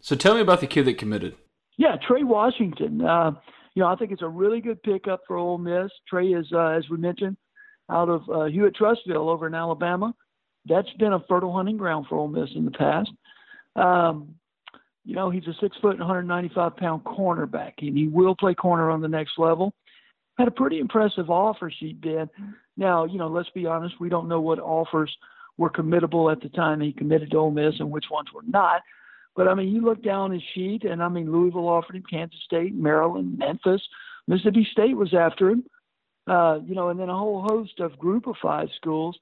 [0.00, 1.36] So tell me about the kid that committed.
[1.78, 3.00] Yeah, Trey Washington.
[3.00, 3.32] Uh,
[3.74, 5.90] you know, I think it's a really good pickup for Ole Miss.
[6.08, 7.36] Trey is, uh, as we mentioned,
[7.90, 10.14] out of uh, Hewitt Trussville over in Alabama.
[10.66, 13.10] That's been a fertile hunting ground for Ole Miss in the past.
[13.74, 14.34] Um,
[15.04, 18.90] you know, he's a six foot and 195 pound cornerback, and he will play corner
[18.90, 19.74] on the next level.
[20.38, 22.28] Had a pretty impressive offer sheet, Ben.
[22.76, 25.14] Now, you know, let's be honest, we don't know what offers
[25.58, 28.82] were committable at the time he committed to Ole Miss and which ones were not.
[29.36, 32.40] But I mean, you look down his sheet, and I mean, Louisville offered him, Kansas
[32.44, 33.82] State, Maryland, Memphis,
[34.26, 35.64] Mississippi State was after him,
[36.26, 39.18] uh, you know, and then a whole host of group of five schools.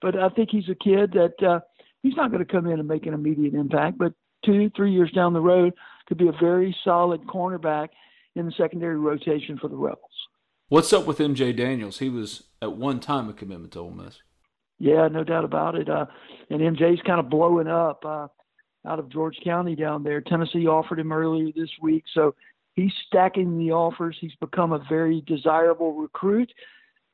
[0.00, 1.60] But I think he's a kid that uh,
[2.02, 4.12] he's not going to come in and make an immediate impact, but
[4.44, 5.72] two, three years down the road
[6.06, 7.88] could be a very solid cornerback
[8.34, 10.10] in the secondary rotation for the Rebels.
[10.74, 12.00] What's up with MJ Daniels?
[12.00, 14.16] He was at one time a commitment to Ole Miss.
[14.80, 15.88] Yeah, no doubt about it.
[15.88, 16.06] Uh,
[16.50, 18.26] and MJ's kind of blowing up uh,
[18.84, 20.20] out of George County down there.
[20.20, 22.34] Tennessee offered him earlier this week, so
[22.72, 24.16] he's stacking the offers.
[24.20, 26.52] He's become a very desirable recruit.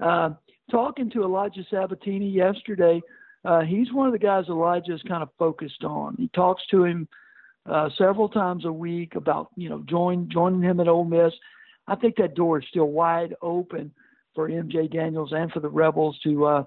[0.02, 0.30] Uh,
[0.70, 3.02] talking to Elijah Sabatini yesterday,
[3.44, 6.16] uh, he's one of the guys Elijah's kind of focused on.
[6.16, 7.06] He talks to him
[7.70, 11.34] uh, several times a week about you know join joining him at Ole Miss.
[11.90, 13.92] I think that door is still wide open
[14.34, 16.64] for MJ Daniels and for the Rebels to uh,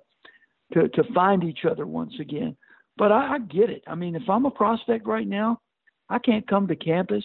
[0.74, 2.56] to to find each other once again.
[2.98, 3.84] But I, I get it.
[3.88, 5.62] I mean, if I'm a prospect right now,
[6.10, 7.24] I can't come to campus.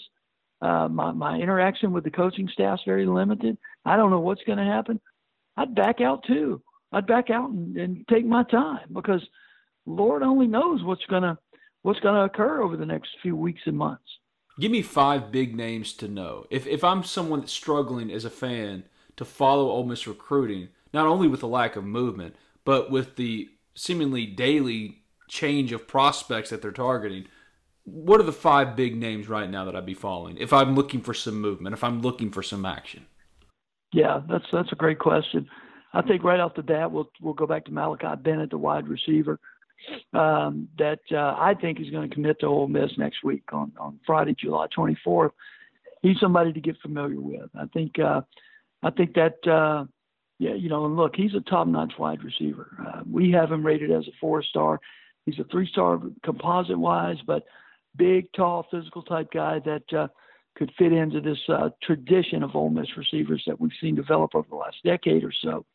[0.63, 3.59] Uh, my my interaction with the coaching staff is very limited.
[3.85, 5.01] I don't know what's going to happen.
[5.57, 6.63] I'd back out too.
[6.93, 9.23] I'd back out and, and take my time because
[9.87, 11.37] Lord only knows what's gonna
[11.83, 14.05] what's gonna occur over the next few weeks and months.
[14.59, 16.45] Give me five big names to know.
[16.51, 18.85] If if I'm someone that's struggling as a fan
[19.17, 22.35] to follow Ole Miss recruiting, not only with the lack of movement,
[22.65, 27.27] but with the seemingly daily change of prospects that they're targeting,
[27.85, 31.01] what are the five big names right now that I'd be following if I'm looking
[31.01, 33.07] for some movement, if I'm looking for some action?
[33.93, 35.49] Yeah, that's that's a great question.
[35.95, 38.89] I think right off the bat we'll we'll go back to Malachi Bennett, the wide
[38.89, 39.39] receiver,
[40.13, 43.73] um, that uh, I think is going to commit to Ole Miss next week on
[43.79, 45.31] on Friday, July 24th.
[46.03, 47.51] He's somebody to get familiar with.
[47.55, 48.23] I think uh,
[48.83, 49.85] I think that uh,
[50.39, 52.77] yeah, you know, and look, he's a top-notch wide receiver.
[52.87, 54.81] Uh, we have him rated as a four-star.
[55.27, 57.45] He's a three-star composite-wise, but
[57.97, 60.09] big, tall, physical type guy that uh,
[60.57, 64.47] could fit into this uh, tradition of Ole Miss receivers that we've seen develop over
[64.49, 65.67] the last decade or so.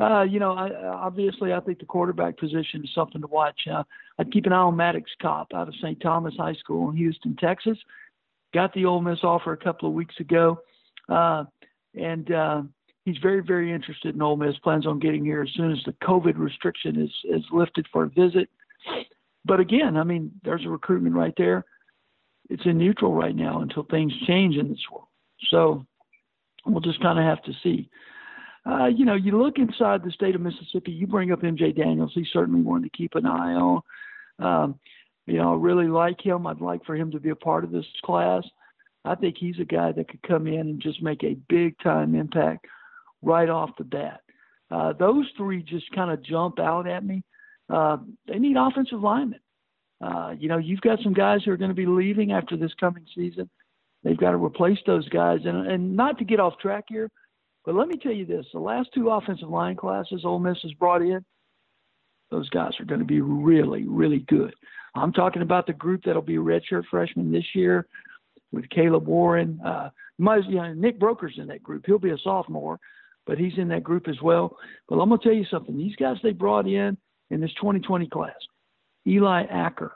[0.00, 3.60] Uh, you know, I, obviously, I think the quarterback position is something to watch.
[3.70, 3.82] Uh,
[4.18, 6.00] I'd keep an eye on Maddox Kopp out of St.
[6.00, 7.78] Thomas High School in Houston, Texas.
[8.54, 10.60] Got the Ole Miss offer a couple of weeks ago,
[11.08, 11.44] uh,
[11.94, 12.62] and uh,
[13.04, 14.56] he's very, very interested in Ole Miss.
[14.58, 18.08] Plans on getting here as soon as the COVID restriction is is lifted for a
[18.08, 18.48] visit.
[19.44, 21.64] But again, I mean, there's a recruitment right there.
[22.48, 25.08] It's in neutral right now until things change in this world.
[25.50, 25.86] So
[26.64, 27.90] we'll just kind of have to see.
[28.68, 30.92] Uh, you know, you look inside the state of Mississippi.
[30.92, 32.12] You bring up MJ Daniels.
[32.14, 33.82] He's certainly one to keep an eye on.
[34.38, 34.78] Um,
[35.26, 36.46] you know, I really like him.
[36.46, 38.42] I'd like for him to be a part of this class.
[39.04, 42.14] I think he's a guy that could come in and just make a big time
[42.14, 42.66] impact
[43.22, 44.20] right off the bat.
[44.70, 47.22] Uh, those three just kind of jump out at me.
[47.70, 49.40] Uh, they need offensive linemen.
[50.00, 52.72] Uh, you know, you've got some guys who are going to be leaving after this
[52.78, 53.48] coming season.
[54.04, 57.10] They've got to replace those guys, and and not to get off track here,
[57.68, 60.72] but let me tell you this: the last two offensive line classes Ole Miss has
[60.72, 61.22] brought in,
[62.30, 64.54] those guys are going to be really, really good.
[64.94, 67.86] I'm talking about the group that'll be redshirt freshmen this year,
[68.52, 69.60] with Caleb Warren.
[69.60, 71.84] Uh, you know, Nick Broeker's in that group.
[71.84, 72.80] He'll be a sophomore
[73.28, 74.56] but he's in that group as well.
[74.88, 75.76] But I'm going to tell you something.
[75.76, 76.96] These guys they brought in
[77.30, 78.32] in this 2020 class,
[79.06, 79.92] Eli Acker,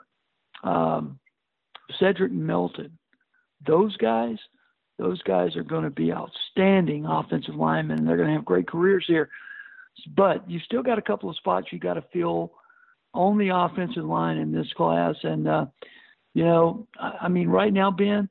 [0.63, 1.19] um,
[1.99, 2.97] Cedric Melton,
[3.65, 4.37] those guys,
[5.03, 8.67] those guys are going to be outstanding offensive linemen, and they're going to have great
[8.67, 9.29] careers here.
[10.15, 12.53] But you still got a couple of spots you got to fill
[13.13, 15.15] on the offensive line in this class.
[15.23, 15.65] And, uh,
[16.33, 18.29] you know, I, I mean, right now, Ben,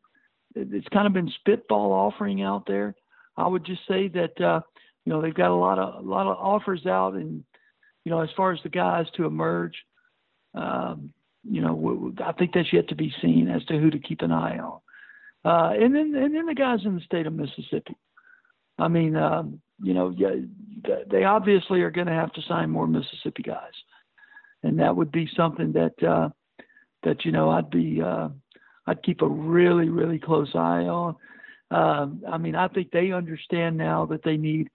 [0.57, 2.95] it's kind of been spitball offering out there.
[3.37, 4.63] I would just say that, uh,
[5.05, 7.45] you know, they've got a lot of a lot of offers out, and
[8.05, 9.75] you know, as far as the guys to emerge,
[10.55, 11.13] um,
[11.43, 14.33] you know, I think that's yet to be seen as to who to keep an
[14.33, 14.81] eye on.
[15.45, 17.97] Uh, and then and then the guys in the state of Mississippi.
[18.79, 20.15] I mean, um, you know,
[21.11, 23.73] they obviously are going to have to sign more Mississippi guys,
[24.63, 26.29] and that would be something that uh,
[27.03, 28.29] that you know I'd be uh,
[28.87, 31.17] I'd keep a really really close eye on.
[31.71, 34.69] Um, I mean, I think they understand now that they need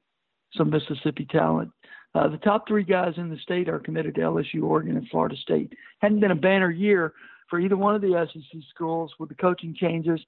[0.55, 1.71] some Mississippi talent.
[2.15, 5.35] Uh, the top three guys in the state are committed to LSU, Oregon, and Florida
[5.37, 5.71] State.
[5.99, 7.13] Hadn't been a banner year
[7.49, 10.19] for either one of the SEC schools with the coaching changes,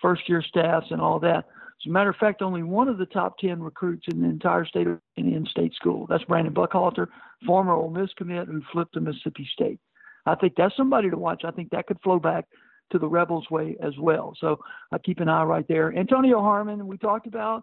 [0.00, 1.44] first year staffs, and all that.
[1.80, 4.64] As a matter of fact, only one of the top 10 recruits in the entire
[4.64, 6.06] state of in state school.
[6.08, 7.08] That's Brandon Buckhalter,
[7.46, 9.78] former Ole Miss commit who flipped to Mississippi State.
[10.24, 11.42] I think that's somebody to watch.
[11.44, 12.46] I think that could flow back
[12.90, 14.34] to the Rebels way as well.
[14.40, 14.58] So
[14.92, 15.96] I keep an eye right there.
[15.96, 17.62] Antonio Harmon, we talked about.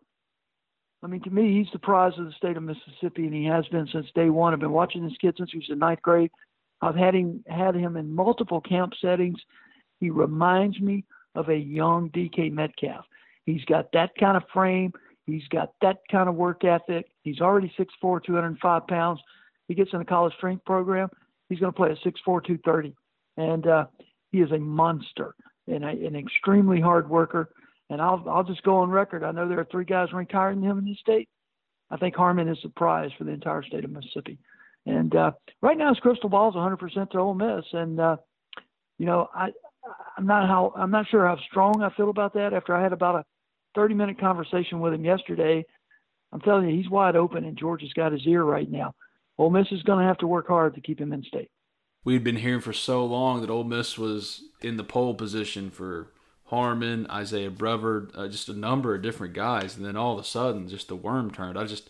[1.04, 3.68] I mean, to me, he's the prize of the state of Mississippi, and he has
[3.68, 4.54] been since day one.
[4.54, 6.32] I've been watching this kid since he was in ninth grade.
[6.82, 9.40] I've had him had him in multiple camp settings.
[10.00, 11.04] He reminds me
[11.36, 13.06] of a young DK Metcalf.
[13.46, 14.94] He's got that kind of frame.
[15.26, 17.06] He's got that kind of work ethic.
[17.24, 19.20] He's already 6'4", 205 pounds.
[19.68, 21.10] He gets in the college strength program.
[21.50, 22.96] He's going to play at 6'4", 230.
[23.38, 23.86] And uh,
[24.32, 25.36] he is a monster
[25.68, 27.50] and a, an extremely hard worker.
[27.90, 29.24] And I'll I'll just go on record.
[29.24, 31.30] I know there are three guys ranked higher than him in the state.
[31.90, 34.40] I think Harmon is the prize for the entire state of Mississippi.
[34.86, 35.32] And uh,
[35.62, 37.66] right now, his crystal ball is 100% to Ole Miss.
[37.72, 38.18] And uh,
[38.98, 39.50] you know, I
[40.18, 42.54] I'm not how I'm not sure how strong I feel about that.
[42.54, 43.26] After I had about a
[43.76, 45.66] 30 minute conversation with him yesterday,
[46.32, 48.96] I'm telling you, he's wide open, and Georgia's got his ear right now.
[49.38, 51.50] Ole Miss is going to have to work hard to keep him in state
[52.04, 56.12] we'd been hearing for so long that Ole Miss was in the pole position for
[56.46, 60.28] Harmon, Isaiah Brevard, uh, just a number of different guys, and then all of a
[60.28, 61.58] sudden, just the worm turned.
[61.58, 61.90] I just,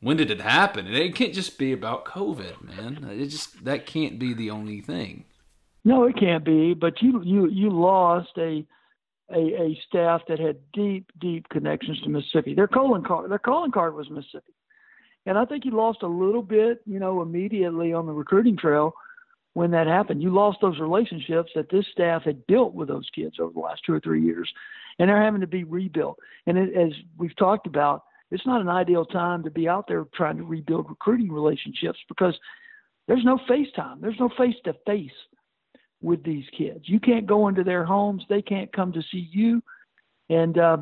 [0.00, 0.86] when did it happen?
[0.86, 3.08] And it can't just be about COVID, man.
[3.10, 5.24] It just that can't be the only thing.
[5.84, 6.74] No, it can't be.
[6.74, 8.64] But you you you lost a
[9.30, 12.54] a, a staff that had deep deep connections to Mississippi.
[12.54, 14.52] Their calling card their calling card was Mississippi,
[15.26, 18.94] and I think you lost a little bit, you know, immediately on the recruiting trail
[19.54, 20.22] when that happened.
[20.22, 23.82] You lost those relationships that this staff had built with those kids over the last
[23.84, 24.50] two or three years,
[24.98, 26.18] and they're having to be rebuilt.
[26.46, 30.06] And it, as we've talked about, it's not an ideal time to be out there
[30.14, 32.34] trying to rebuild recruiting relationships because
[33.08, 35.10] there's no FaceTime, there's no face to face
[36.02, 36.88] with these kids.
[36.88, 39.62] You can't go into their homes, they can't come to see you,
[40.28, 40.78] and uh,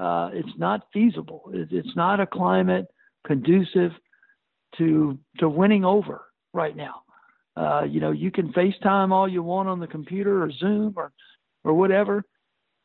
[0.00, 1.50] uh, it's not feasible.
[1.52, 2.86] It's not a climate
[3.26, 3.92] conducive
[4.78, 7.02] to to winning over right now.
[7.56, 11.12] Uh, you know, you can FaceTime all you want on the computer or Zoom or
[11.64, 12.24] or whatever.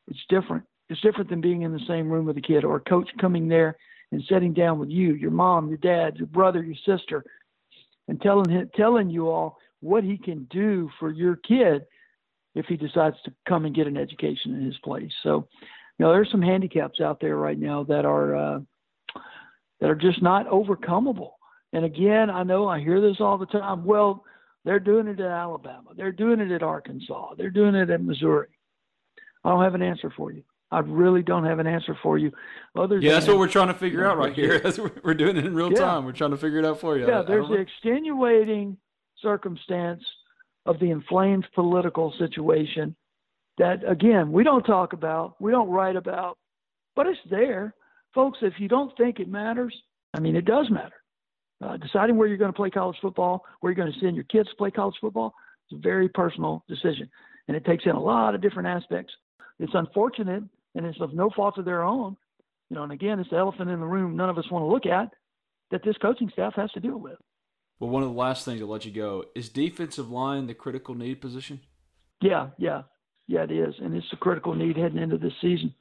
[0.09, 0.63] It's different.
[0.89, 3.47] It's different than being in the same room with a kid or a coach coming
[3.47, 3.77] there
[4.11, 7.23] and sitting down with you, your mom, your dad, your brother, your sister,
[8.07, 11.83] and telling telling you all what he can do for your kid
[12.55, 15.11] if he decides to come and get an education in his place.
[15.23, 15.47] So,
[15.97, 18.59] you know, there's some handicaps out there right now that are uh,
[19.79, 21.31] that are just not overcomable.
[21.73, 23.85] And again, I know I hear this all the time.
[23.85, 24.23] Well,
[24.65, 25.91] they're doing it at Alabama.
[25.95, 27.35] They're doing it at Arkansas.
[27.37, 28.47] They're doing it at Missouri.
[29.43, 30.43] I don't have an answer for you.
[30.71, 32.31] I really don't have an answer for you.
[32.75, 34.59] Other yeah, that's what we're trying to figure out right here.
[34.63, 35.79] That's we're doing it in real yeah.
[35.79, 36.03] time.
[36.03, 37.07] We're trying to figure it out for you.
[37.07, 38.77] Yeah, there's the extenuating
[39.21, 40.03] circumstance
[40.65, 42.95] of the inflamed political situation
[43.57, 46.37] that, again, we don't talk about, we don't write about,
[46.95, 47.73] but it's there.
[48.13, 49.73] Folks, if you don't think it matters,
[50.13, 50.95] I mean, it does matter.
[51.63, 54.25] Uh, deciding where you're going to play college football, where you're going to send your
[54.25, 55.33] kids to play college football,
[55.65, 57.09] it's a very personal decision.
[57.47, 59.13] And it takes in a lot of different aspects.
[59.59, 60.43] It's unfortunate,
[60.75, 62.15] and it's of no fault of their own.
[62.69, 64.67] You know, and again, it's the elephant in the room none of us want to
[64.67, 65.09] look at
[65.71, 67.17] that this coaching staff has to deal with.
[67.79, 70.95] Well, one of the last things I'll let you go is defensive line the critical
[70.95, 71.59] need position?
[72.21, 72.83] Yeah, yeah,
[73.27, 73.75] yeah, it is.
[73.79, 75.73] And it's a critical need heading into this season.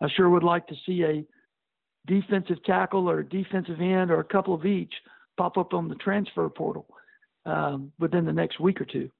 [0.00, 1.24] I sure would like to see a
[2.06, 4.92] defensive tackle or defensive end or a couple of each
[5.36, 6.86] pop up on the transfer portal
[7.46, 9.10] um, within the next week or two.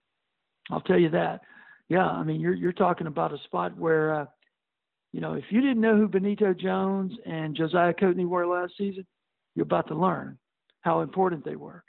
[0.71, 1.41] I'll tell you that.
[1.89, 4.27] Yeah, I mean you're you're talking about a spot where uh,
[5.13, 9.07] you know if you didn't know who Benito Jones and Josiah Coatney were last season,
[9.55, 10.39] you're about to learn
[10.81, 11.85] how important they were.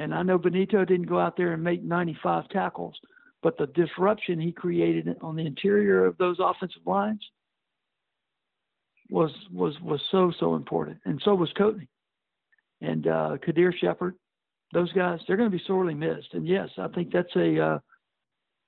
[0.00, 2.98] And I know Benito didn't go out there and make 95 tackles,
[3.42, 7.20] but the disruption he created on the interior of those offensive lines
[9.10, 11.88] was was was so so important, and so was Coatney.
[12.80, 14.14] and uh, Qaadir Sheppard,
[14.72, 16.32] those guys, they're going to be sorely missed.
[16.32, 17.78] And yes, I think that's a uh,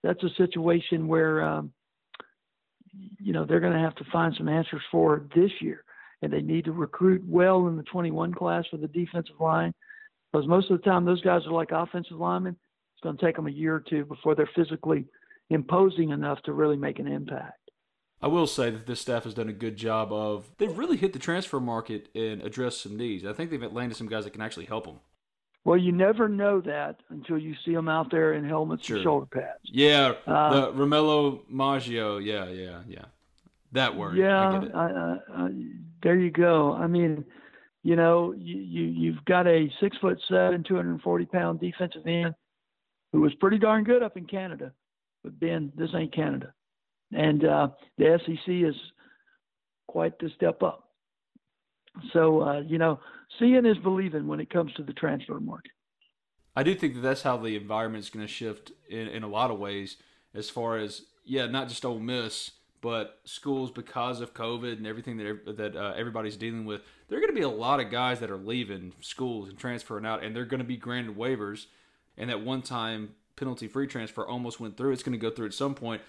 [0.02, 1.72] that's a situation where um,
[3.18, 5.82] you know they're going to have to find some answers for this year,
[6.20, 9.72] and they need to recruit well in the 21 class for the defensive line,
[10.32, 12.56] because most of the time those guys are like offensive linemen.
[12.94, 15.06] It's going to take them a year or two before they're physically
[15.50, 17.58] imposing enough to really make an impact.
[18.22, 21.12] I will say that this staff has done a good job of they've really hit
[21.12, 23.26] the transfer market and addressed some needs.
[23.26, 25.00] I think they've landed some guys that can actually help them.
[25.64, 28.96] Well, you never know that until you see them out there in helmets sure.
[28.96, 29.60] and shoulder pads.
[29.64, 32.18] Yeah, uh, the Romello Maggio.
[32.18, 33.04] Yeah, yeah, yeah.
[33.72, 34.16] That word.
[34.16, 35.48] Yeah, I I, I,
[36.02, 36.74] there you go.
[36.74, 37.24] I mean,
[37.82, 41.60] you know, you, you you've got a six foot seven, two hundred and forty pound
[41.60, 42.34] defensive end
[43.12, 44.72] who was pretty darn good up in Canada,
[45.22, 46.54] but Ben, this ain't Canada
[47.12, 47.68] and uh,
[47.98, 48.74] the SEC is
[49.86, 50.88] quite the step up.
[52.12, 53.00] So uh, you know,
[53.38, 55.72] seeing is believing when it comes to the transfer market.
[56.56, 59.28] I do think that that's how the environment is going to shift in, in a
[59.28, 59.96] lot of ways,
[60.34, 62.50] as far as yeah, not just Ole Miss,
[62.82, 66.82] but schools because of COVID and everything that that uh, everybody's dealing with.
[67.08, 70.04] There are going to be a lot of guys that are leaving schools and transferring
[70.04, 71.66] out, and they're going to be granted waivers.
[72.18, 74.92] And that one-time penalty-free transfer almost went through.
[74.92, 76.02] It's going to go through at some point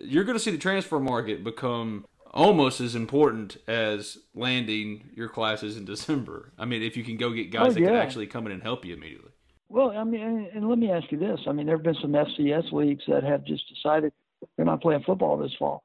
[0.00, 5.76] you're going to see the transfer market become almost as important as landing your classes
[5.76, 6.52] in December.
[6.58, 7.86] I mean, if you can go get guys oh, yeah.
[7.86, 9.30] that can actually come in and help you immediately.
[9.68, 12.12] Well, I mean, and let me ask you this: I mean, there have been some
[12.12, 14.12] FCS leagues that have just decided
[14.56, 15.82] they're not playing football this fall.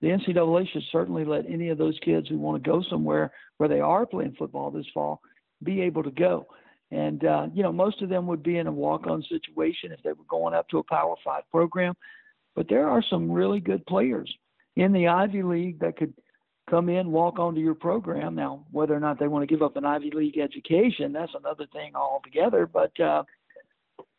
[0.00, 3.68] The NCAA should certainly let any of those kids who want to go somewhere where
[3.68, 5.20] they are playing football this fall
[5.62, 6.46] be able to go.
[6.90, 10.12] And uh, you know, most of them would be in a walk-on situation if they
[10.12, 11.94] were going up to a Power Five program.
[12.54, 14.32] But there are some really good players
[14.76, 16.14] in the Ivy League that could
[16.70, 18.34] come in, walk onto your program.
[18.34, 21.66] Now, whether or not they want to give up an Ivy League education, that's another
[21.72, 22.66] thing altogether.
[22.66, 23.24] But uh,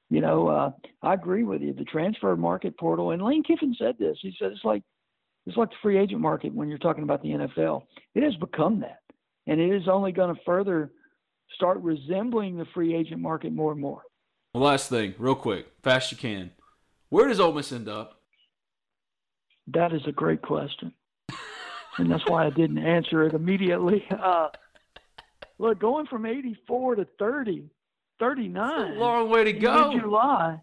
[0.10, 0.72] you know, uh,
[1.02, 1.74] I agree with you.
[1.74, 4.18] The transfer market portal, and Lane Kiffin said this.
[4.22, 4.84] He said it's like
[5.50, 7.84] it's like the free agent market when you're talking about the NFL.
[8.14, 9.02] It has become that,
[9.48, 10.92] and it is only going to further
[11.56, 14.04] start resembling the free agent market more and more.
[14.54, 16.52] last thing, real quick, fast you can.
[17.10, 18.22] Where does Ole Miss end up?
[19.68, 20.94] That is a great question.
[21.98, 24.06] and that's why I didn't answer it immediately.
[24.12, 24.50] Uh,
[25.58, 27.72] look, going from 84 to 30,
[28.20, 28.98] 39.
[29.00, 29.98] long way to go.
[30.00, 30.62] July.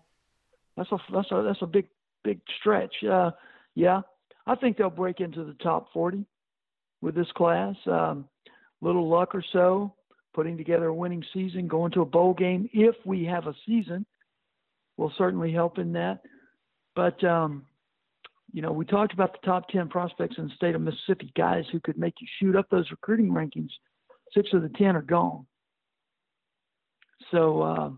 [0.76, 1.88] That's a that's a that's a big
[2.22, 2.94] big stretch.
[3.02, 3.32] Uh,
[3.74, 4.02] yeah,
[4.46, 6.24] I think they'll break into the top 40
[7.00, 7.74] with this class.
[7.86, 8.28] Um,
[8.80, 9.94] little luck or so,
[10.34, 14.06] putting together a winning season, going to a bowl game if we have a season,
[14.96, 16.20] will certainly help in that.
[16.94, 17.66] But um,
[18.52, 21.64] you know, we talked about the top 10 prospects in the state of Mississippi, guys
[21.72, 23.70] who could make you shoot up those recruiting rankings.
[24.32, 25.46] Six of the 10 are gone.
[27.30, 27.90] So uh,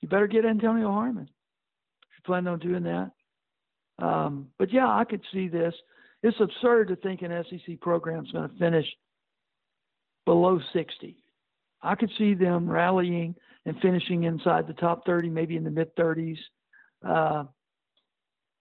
[0.00, 3.10] you better get Antonio Harmon if you plan on doing that.
[3.98, 5.74] Um, but yeah, I could see this.
[6.22, 8.86] It's absurd to think an SEC program is going to finish
[10.24, 11.16] below 60.
[11.82, 13.34] I could see them rallying
[13.66, 16.38] and finishing inside the top 30, maybe in the mid 30s.
[17.06, 17.44] Uh,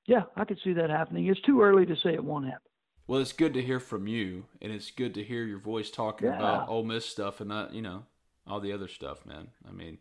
[0.06, 1.28] yeah, I could see that happening.
[1.28, 2.60] It's too early to say it won't happen.
[3.08, 6.28] Well, it's good to hear from you, and it's good to hear your voice talking
[6.28, 6.38] yeah.
[6.38, 8.04] about Ole Miss stuff and not, you know,
[8.48, 9.48] all the other stuff, man.
[9.68, 9.98] I mean,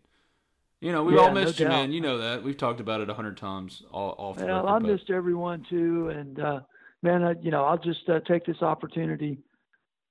[0.82, 1.80] you know, we've yeah, all missed no you, doubt.
[1.80, 1.92] man.
[1.92, 2.42] You know that.
[2.42, 5.64] We've talked about it a hundred times all off the well, record, I missed everyone
[5.70, 6.60] too, and uh,
[7.02, 9.38] man, I, you know, I'll just uh, take this opportunity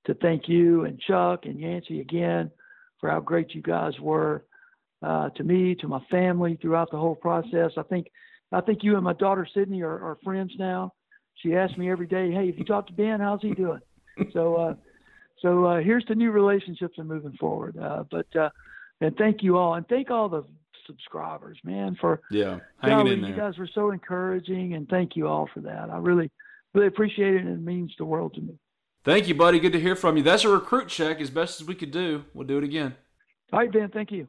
[0.06, 2.50] to thank you and Chuck and Yancey again
[3.00, 4.44] for how great you guys were
[5.02, 7.72] uh, to me, to my family throughout the whole process.
[7.76, 8.06] I think
[8.50, 10.94] I think you and my daughter Sydney are, are friends now.
[11.42, 13.80] She asks me every day, "Hey, if you talk to Ben, how's he doing?"
[14.32, 14.74] so, uh,
[15.42, 17.76] so uh, here's the new relationships and moving forward.
[17.76, 18.48] Uh, but uh,
[19.02, 20.44] and thank you all, and thank all the
[20.86, 23.30] subscribers, man, for yeah, hanging golly, in there.
[23.30, 25.90] You guys were so encouraging, and thank you all for that.
[25.90, 26.30] I really,
[26.74, 28.54] really appreciate it, and it means the world to me.
[29.04, 29.58] Thank you, buddy.
[29.58, 30.22] Good to hear from you.
[30.22, 32.24] That's a recruit check as best as we could do.
[32.34, 32.94] We'll do it again.
[33.52, 33.90] All right, Ben.
[33.90, 34.28] Thank you.